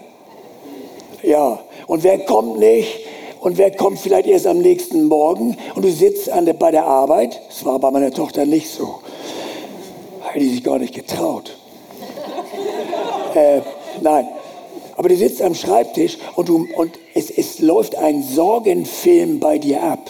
Ja. 1.23 1.59
Und 1.87 2.03
wer 2.03 2.19
kommt 2.19 2.59
nicht? 2.59 2.89
Und 3.39 3.57
wer 3.57 3.71
kommt 3.71 3.99
vielleicht 3.99 4.27
erst 4.27 4.47
am 4.47 4.57
nächsten 4.57 5.07
Morgen? 5.07 5.55
Und 5.75 5.85
du 5.85 5.89
sitzt 5.89 6.27
der, 6.27 6.53
bei 6.53 6.71
der 6.71 6.85
Arbeit. 6.85 7.39
Das 7.47 7.63
war 7.63 7.79
bei 7.79 7.89
meiner 7.89 8.11
Tochter 8.11 8.45
nicht 8.45 8.69
so. 8.69 8.99
Hätte 10.23 10.39
die 10.39 10.49
sich 10.49 10.63
gar 10.63 10.77
nicht 10.77 10.93
getraut. 10.93 11.55
äh, 13.33 13.61
nein. 14.01 14.27
Aber 14.97 15.07
du 15.07 15.15
sitzt 15.15 15.41
am 15.41 15.55
Schreibtisch 15.55 16.17
und, 16.35 16.49
du, 16.49 16.67
und 16.75 16.99
es, 17.13 17.29
es 17.29 17.59
läuft 17.59 17.95
ein 17.95 18.23
Sorgenfilm 18.23 19.39
bei 19.39 19.57
dir 19.57 19.81
ab 19.83 20.01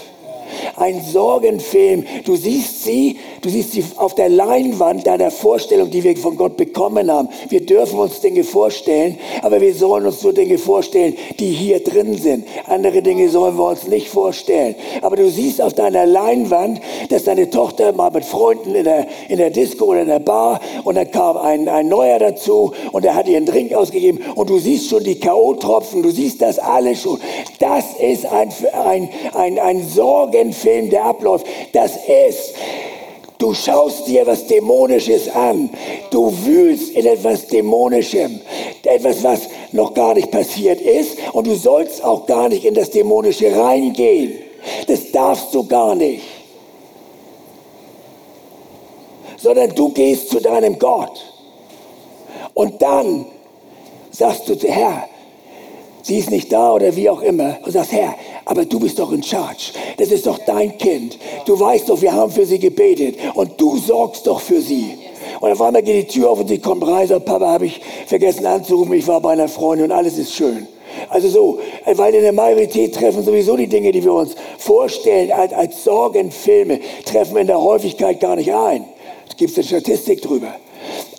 ein 0.75 1.01
Sorgenfilm. 1.01 2.05
Du 2.25 2.35
siehst 2.35 2.83
sie, 2.83 3.17
du 3.41 3.49
siehst 3.49 3.71
sie 3.71 3.83
auf 3.97 4.15
der 4.15 4.29
Leinwand 4.29 5.07
deiner 5.07 5.31
Vorstellung, 5.31 5.89
die 5.89 6.03
wir 6.03 6.15
von 6.17 6.37
Gott 6.37 6.57
bekommen 6.57 7.11
haben. 7.11 7.29
Wir 7.49 7.65
dürfen 7.65 7.99
uns 7.99 8.19
Dinge 8.21 8.43
vorstellen, 8.43 9.17
aber 9.41 9.61
wir 9.61 9.73
sollen 9.73 10.05
uns 10.05 10.23
nur 10.23 10.33
Dinge 10.33 10.57
vorstellen, 10.57 11.15
die 11.39 11.49
hier 11.49 11.83
drin 11.83 12.17
sind. 12.17 12.47
Andere 12.65 13.01
Dinge 13.01 13.29
sollen 13.29 13.57
wir 13.57 13.67
uns 13.67 13.87
nicht 13.87 14.09
vorstellen. 14.09 14.75
Aber 15.01 15.15
du 15.15 15.29
siehst 15.29 15.61
auf 15.61 15.73
deiner 15.73 16.05
Leinwand, 16.05 16.79
dass 17.09 17.25
deine 17.25 17.49
Tochter 17.49 17.93
mal 17.93 18.11
mit 18.11 18.25
Freunden 18.25 18.75
in 18.75 18.83
der, 18.83 19.07
in 19.29 19.37
der 19.37 19.49
Disco 19.49 19.85
oder 19.85 20.01
in 20.01 20.07
der 20.07 20.19
Bar 20.19 20.59
und 20.83 20.95
dann 20.95 21.09
kam 21.11 21.37
ein, 21.37 21.67
ein 21.67 21.87
neuer 21.87 22.19
dazu 22.19 22.73
und 22.91 23.05
er 23.05 23.15
hat 23.15 23.27
ihr 23.27 23.37
einen 23.37 23.45
Drink 23.45 23.73
ausgegeben 23.73 24.19
und 24.35 24.49
du 24.49 24.59
siehst 24.59 24.89
schon 24.89 25.03
die 25.03 25.19
K.O.-Tropfen, 25.19 26.01
du 26.01 26.11
siehst 26.11 26.41
das 26.41 26.59
alles 26.59 27.01
schon. 27.01 27.19
Das 27.59 27.85
ist 27.99 28.25
ein, 28.25 28.51
ein, 28.73 29.09
ein, 29.33 29.59
ein 29.59 29.87
Sorgenfilm 29.87 30.36
Film, 30.53 30.89
der 30.89 31.05
abläuft. 31.05 31.45
Das 31.73 31.91
ist, 31.95 32.53
du 33.37 33.53
schaust 33.53 34.07
dir 34.07 34.25
was 34.25 34.47
Dämonisches 34.47 35.29
an. 35.29 35.69
Du 36.11 36.33
wühlst 36.45 36.91
in 36.91 37.05
etwas 37.05 37.47
Dämonischem. 37.47 38.39
Etwas, 38.83 39.23
was 39.23 39.41
noch 39.73 39.93
gar 39.93 40.13
nicht 40.13 40.31
passiert 40.31 40.79
ist. 40.81 41.17
Und 41.33 41.47
du 41.47 41.55
sollst 41.55 42.03
auch 42.03 42.25
gar 42.25 42.49
nicht 42.49 42.65
in 42.65 42.73
das 42.73 42.89
Dämonische 42.89 43.55
reingehen. 43.55 44.33
Das 44.87 45.11
darfst 45.11 45.53
du 45.53 45.65
gar 45.65 45.95
nicht. 45.95 46.23
Sondern 49.37 49.73
du 49.75 49.89
gehst 49.89 50.29
zu 50.29 50.39
deinem 50.39 50.79
Gott. 50.79 51.23
Und 52.53 52.81
dann 52.81 53.25
sagst 54.09 54.49
du, 54.49 54.55
Herr, 54.67 55.07
sie 56.01 56.17
ist 56.17 56.31
nicht 56.31 56.51
da 56.51 56.73
oder 56.73 56.95
wie 56.95 57.09
auch 57.09 57.21
immer. 57.21 57.57
Und 57.63 57.71
sagst, 57.71 57.91
Herr, 57.91 58.15
aber 58.47 58.65
du 58.65 58.79
bist 58.79 58.97
doch 58.97 59.11
in 59.11 59.21
Charge. 59.21 59.73
Das 59.97 60.09
ist 60.09 60.25
doch 60.25 60.39
dein 60.45 60.77
Kind. 60.77 61.19
Du 61.45 61.59
weißt 61.59 61.89
doch, 61.89 62.01
wir 62.01 62.13
haben 62.13 62.31
für 62.31 62.45
sie 62.45 62.59
gebetet 62.59 63.17
und 63.35 63.59
du 63.59 63.77
sorgst 63.77 64.25
doch 64.25 64.39
für 64.39 64.61
sie. 64.61 64.97
Und 65.41 65.51
auf 65.51 65.61
einmal 65.61 65.83
geht 65.83 66.09
die 66.09 66.19
Tür 66.19 66.31
auf 66.31 66.39
und 66.39 66.47
sie 66.47 66.59
kommt 66.59 66.87
rein, 66.87 67.07
sagt, 67.07 67.25
Papa, 67.25 67.45
habe 67.45 67.65
ich 67.65 67.81
vergessen 68.07 68.45
anzurufen, 68.45 68.93
ich 68.93 69.05
war 69.05 69.19
bei 69.19 69.33
einer 69.33 69.49
Freundin 69.49 69.85
und 69.87 69.91
alles 69.91 70.17
ist 70.17 70.33
schön. 70.33 70.65
Also 71.09 71.27
so, 71.27 71.59
weil 71.85 72.15
in 72.15 72.21
der 72.21 72.31
Majorität 72.31 72.95
treffen 72.95 73.23
sowieso 73.23 73.57
die 73.57 73.67
Dinge, 73.67 73.91
die 73.91 74.03
wir 74.03 74.13
uns 74.13 74.35
vorstellen 74.57 75.31
als, 75.31 75.53
als 75.53 75.83
Sorgenfilme, 75.83 76.79
treffen 77.05 77.37
in 77.37 77.47
der 77.47 77.61
Häufigkeit 77.61 78.19
gar 78.19 78.37
nicht 78.37 78.53
ein. 78.53 78.85
Da 79.27 79.33
gibt 79.35 79.51
es 79.51 79.57
eine 79.57 79.81
Statistik 79.81 80.21
drüber. 80.21 80.55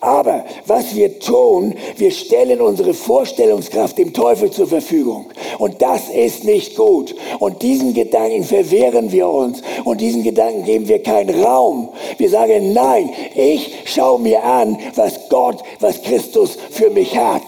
Aber 0.01 0.45
was 0.67 0.95
wir 0.95 1.19
tun, 1.19 1.75
wir 1.97 2.11
stellen 2.11 2.61
unsere 2.61 2.95
Vorstellungskraft 2.95 3.99
dem 3.99 4.13
Teufel 4.13 4.51
zur 4.51 4.69
Verfügung. 4.69 5.27
Und 5.59 5.83
das 5.83 6.09
ist 6.09 6.45
nicht 6.45 6.77
gut. 6.77 7.15
Und 7.39 7.63
diesen 7.63 7.95
Gedanken 7.95 8.45
verwehren 8.45 9.11
wir 9.11 9.29
uns. 9.29 9.63
Und 9.85 10.01
diesen 10.01 10.23
Gedanken 10.23 10.65
geben 10.65 10.89
wir 10.89 11.03
keinen 11.03 11.43
Raum. 11.43 11.89
Wir 12.17 12.31
sagen, 12.31 12.73
nein, 12.73 13.11
ich 13.35 13.75
schaue 13.87 14.21
mir 14.21 14.45
an, 14.45 14.79
was 14.95 15.29
Gott, 15.29 15.63
was 15.81 16.03
Christus 16.03 16.57
für 16.71 16.91
mich 16.91 17.17
hat. 17.17 17.43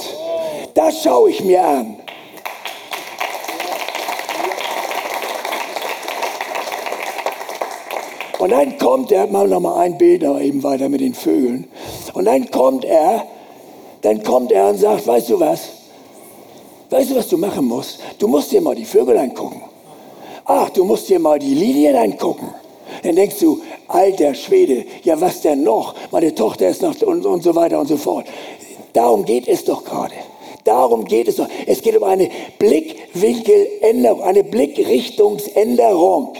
Das 0.75 1.03
schaue 1.03 1.31
ich 1.31 1.45
mir 1.45 1.65
an. 1.65 1.97
Und 8.41 8.53
dann 8.53 8.79
kommt 8.79 9.13
er, 9.13 9.27
mal 9.27 9.47
noch 9.47 9.61
mal 9.61 9.79
ein 9.81 9.99
Bild 9.99 10.23
noch 10.23 10.41
eben 10.41 10.63
weiter 10.63 10.89
mit 10.89 11.03
den 11.03 11.13
Vögeln. 11.13 11.69
Und 12.15 12.25
dann 12.25 12.51
kommt 12.51 12.87
er, 12.87 13.27
dann 14.01 14.23
kommt 14.23 14.51
er 14.51 14.71
und 14.71 14.79
sagt, 14.79 15.07
weißt 15.07 15.29
du 15.29 15.39
was? 15.39 15.61
Weißt 16.89 17.11
du, 17.11 17.17
was 17.17 17.29
du 17.29 17.37
machen 17.37 17.67
musst? 17.67 17.99
Du 18.19 18.29
musst 18.29 18.51
dir 18.51 18.63
mal 18.63 18.75
die 18.75 18.87
Vögel 18.87 19.19
angucken. 19.19 19.63
Ach, 20.47 20.71
du 20.71 20.85
musst 20.85 21.11
dir 21.11 21.19
mal 21.19 21.39
die 21.39 21.55
Linien 21.55 21.95
angucken. 21.95 22.49
Dann 23.03 23.15
denkst 23.15 23.41
du, 23.41 23.61
alter 23.89 24.33
Schwede, 24.35 24.87
ja 25.03 25.21
was 25.21 25.43
denn 25.43 25.63
noch? 25.63 25.95
Meine 26.11 26.35
Tochter 26.35 26.71
ist 26.71 26.81
noch 26.81 26.99
und, 27.03 27.27
und 27.27 27.43
so 27.43 27.55
weiter 27.55 27.79
und 27.79 27.89
so 27.89 27.99
fort. 27.99 28.27
Darum 28.95 29.27
geht 29.27 29.49
es 29.49 29.65
doch 29.65 29.85
gerade. 29.85 30.15
Darum 30.65 31.05
geht 31.05 31.29
es 31.29 31.37
doch. 31.37 31.47
Es 31.67 31.83
geht 31.83 31.95
um 31.95 32.05
eine 32.05 32.31
Blickwinkeländerung, 32.59 34.23
eine 34.23 34.45
Blickrichtungsänderung. 34.45 36.33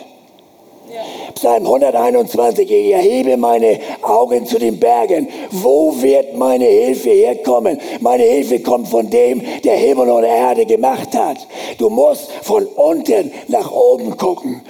Psalm 1.35 1.67
121, 1.67 2.71
ich 2.71 2.93
erhebe 2.93 3.37
meine 3.37 3.79
Augen 4.03 4.47
zu 4.47 4.59
den 4.59 4.79
Bergen. 4.79 5.29
Wo 5.51 5.95
wird 6.01 6.37
meine 6.37 6.65
Hilfe 6.65 7.11
herkommen? 7.11 7.79
Meine 8.01 8.25
Hilfe 8.25 8.61
kommt 8.61 8.89
von 8.89 9.09
dem, 9.09 9.43
der 9.65 9.77
Himmel 9.77 10.11
und 10.11 10.25
Erde 10.25 10.67
gemacht 10.67 11.15
hat. 11.15 11.47
Du 11.79 11.89
musst 11.89 12.31
von 12.43 12.67
unten 12.67 13.33
nach 13.49 13.71
oben 13.71 14.17
gucken. 14.17 14.63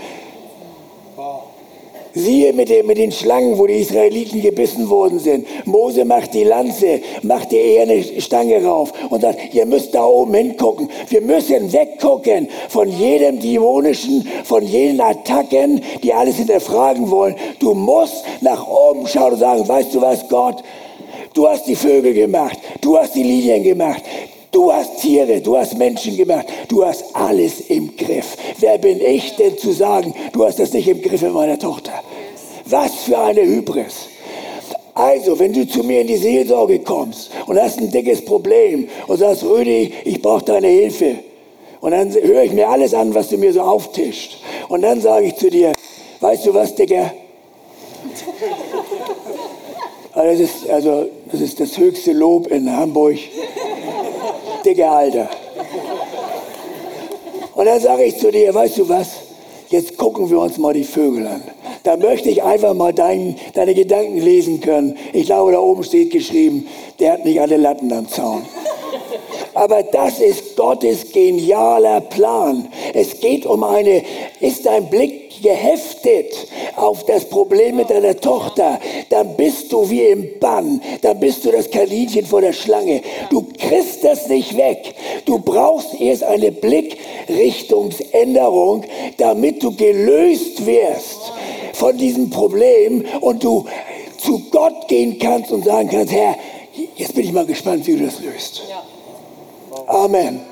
Siehe 2.15 2.53
mit 2.53 2.69
den, 2.69 2.87
mit 2.87 2.99
den 2.99 3.13
Schlangen, 3.13 3.59
wo 3.59 3.67
die 3.67 3.81
Israeliten 3.81 4.43
gebissen 4.43 4.91
worden 4.91 5.19
sind. 5.19 5.47
Mose 5.67 6.05
macht 6.05 6.35
die 6.35 6.45
Lanze, 6.45 7.01
macht 7.23 7.53
die 7.53 7.57
eherne 7.57 8.03
Stange 8.21 8.65
rauf 8.65 8.93
und 9.11 9.21
sagt, 9.21 9.55
ihr 9.55 9.67
müsst 9.67 9.95
da 9.95 10.05
oben 10.05 10.35
hingucken. 10.35 10.89
Wir 11.09 11.21
müssen 11.21 11.73
weggucken 11.73 12.49
von 12.69 12.89
jedem 12.89 13.39
dämonischen, 13.39 14.27
von 14.45 14.67
jenen 14.67 15.01
Attacken, 15.01 15.83
die 16.03 16.13
alles 16.13 16.37
hinterfragen 16.37 17.11
wollen. 17.11 17.37
Du 17.59 17.75
musst 17.75 18.25
nach 18.41 18.67
oben 18.67 19.07
schauen 19.07 19.35
und 19.35 19.39
sagen, 19.39 19.69
weißt 19.69 19.95
du 19.95 20.01
was, 20.01 20.29
Gott, 20.29 20.63
du 21.35 21.49
hast 21.49 21.67
die 21.67 21.77
Vögel 21.77 22.15
gemacht, 22.15 22.59
du 22.81 22.99
hast 22.99 23.15
die 23.15 23.23
Linien 23.23 23.63
gemacht. 23.63 24.03
Du 24.51 24.73
hast 24.73 25.01
Tiere, 25.01 25.41
du 25.41 25.57
hast 25.57 25.79
Menschen 25.79 26.17
gemacht, 26.17 26.47
du 26.69 26.85
hast 26.85 27.15
alles 27.15 27.61
im 27.69 27.97
Griff. 27.97 28.37
Wer 28.59 28.79
bin 28.79 29.01
ich 29.01 29.37
denn 29.37 29.57
zu 29.57 29.73
sagen, 29.73 30.13
du 30.33 30.45
hast 30.45 30.59
das 30.59 30.73
nicht 30.73 30.89
im 30.89 31.01
Griff 31.01 31.23
mit 31.23 31.33
meiner 31.33 31.59
Tochter? 31.59 31.93
Was 32.67 32.95
für 33.05 33.19
eine 33.19 33.43
Hybris. 33.43 34.09
Also, 34.95 35.39
wenn 35.39 35.53
du 35.53 35.67
zu 35.67 35.85
mir 35.85 36.01
in 36.01 36.09
die 36.09 36.17
Seelsorge 36.17 36.81
kommst 36.81 37.31
und 37.47 37.61
hast 37.61 37.79
ein 37.79 37.91
dickes 37.91 38.25
Problem 38.25 38.89
und 39.07 39.17
sagst, 39.19 39.45
Rüdi, 39.45 39.93
ich 40.05 40.21
brauche 40.21 40.45
deine 40.45 40.67
Hilfe. 40.67 41.17
Und 41.81 41.93
dann 41.93 42.13
höre 42.13 42.43
ich 42.43 42.53
mir 42.53 42.69
alles 42.69 42.93
an, 42.93 43.15
was 43.15 43.29
du 43.29 43.39
mir 43.39 43.53
so 43.53 43.61
auftischt. 43.61 44.39
Und 44.69 44.83
dann 44.83 45.01
sage 45.01 45.27
ich 45.27 45.37
zu 45.37 45.49
dir, 45.49 45.73
weißt 46.21 46.45
du 46.45 46.55
was, 46.55 46.75
Digga? 46.75 47.13
Also 50.13 50.43
das, 50.43 50.51
ist, 50.51 50.69
also, 50.69 51.07
das 51.31 51.41
ist 51.41 51.61
das 51.61 51.79
höchste 51.79 52.13
Lob 52.13 52.49
in 52.49 52.71
Hamburg. 52.77 53.17
Digga, 54.71 54.99
Alter. 54.99 55.29
Und 57.57 57.65
dann 57.65 57.81
sage 57.81 58.05
ich 58.05 58.19
zu 58.19 58.31
dir, 58.31 58.55
weißt 58.55 58.79
du 58.79 58.89
was? 58.89 59.09
Jetzt 59.69 59.97
gucken 59.97 60.31
wir 60.31 60.39
uns 60.39 60.59
mal 60.59 60.73
die 60.73 60.85
Vögel 60.85 61.27
an. 61.27 61.43
Da 61.83 61.97
möchte 61.97 62.31
ich 62.31 62.43
einfach 62.43 62.75
mal 62.75 62.93
dein, 62.93 63.35
deine 63.55 63.75
Gedanken 63.75 64.19
lesen 64.19 64.61
können. 64.61 64.97
Ich 65.13 65.27
glaube, 65.27 65.51
da 65.53 65.59
oben 65.59 65.83
steht 65.83 66.13
geschrieben, 66.13 66.69
der 67.01 67.15
hat 67.15 67.25
nicht 67.25 67.41
alle 67.41 67.57
Latten 67.57 67.93
am 67.93 68.09
Zaun. 68.09 68.47
Aber 69.55 69.83
das 69.83 70.21
ist 70.21 70.57
Gottes 70.57 71.11
genialer 71.11 72.01
Plan. 72.01 72.69
Es 72.95 73.19
geht 73.19 73.47
um 73.47 73.65
eine, 73.65 74.05
ist 74.39 74.67
dein 74.67 74.89
Blick 74.89 75.43
geheftet 75.43 76.33
auf 76.77 77.05
das 77.05 77.25
Problem 77.25 77.77
mit 77.77 77.91
deiner 77.91 78.17
Tochter, 78.17 78.79
dann 79.09 79.37
bist 79.37 79.73
du 79.73 79.91
wie 79.91 80.03
im 80.03 80.39
Bann, 80.39 80.81
dann 81.03 81.19
bist 81.21 81.45
du 81.45 81.51
das 81.51 81.71
Kaninchen 81.71 82.25
vor 82.27 82.41
der 82.41 82.53
Schlange. 82.53 83.03
Du 83.31 83.47
kriegst 83.59 84.05
das 84.05 84.29
nicht 84.29 84.57
weg. 84.57 84.95
Du 85.25 85.39
brauchst 85.39 86.01
erst 86.01 86.23
eine 86.25 86.51
Blickrichtungsänderung, 86.53 88.85
damit 89.17 89.63
du 89.63 89.75
gelöst 89.75 90.67
wirst 90.67 91.33
von 91.75 91.97
diesem 91.97 92.29
Problem 92.31 93.05
und 93.21 93.45
du 93.45 93.65
zu 94.19 94.43
Gott 94.51 94.89
gehen 94.89 95.17
kannst 95.19 95.53
und 95.53 95.65
sagen 95.65 95.89
kannst, 95.91 96.13
Herr, 96.13 96.37
jetzt 96.97 97.15
bin 97.15 97.25
ich 97.25 97.33
mal 97.33 97.47
gespannt, 97.47 97.87
wie 97.87 97.97
du 97.97 98.05
das 98.05 98.21
löst. 98.21 98.63
Amen. 99.87 99.87
Amen. 99.87 100.50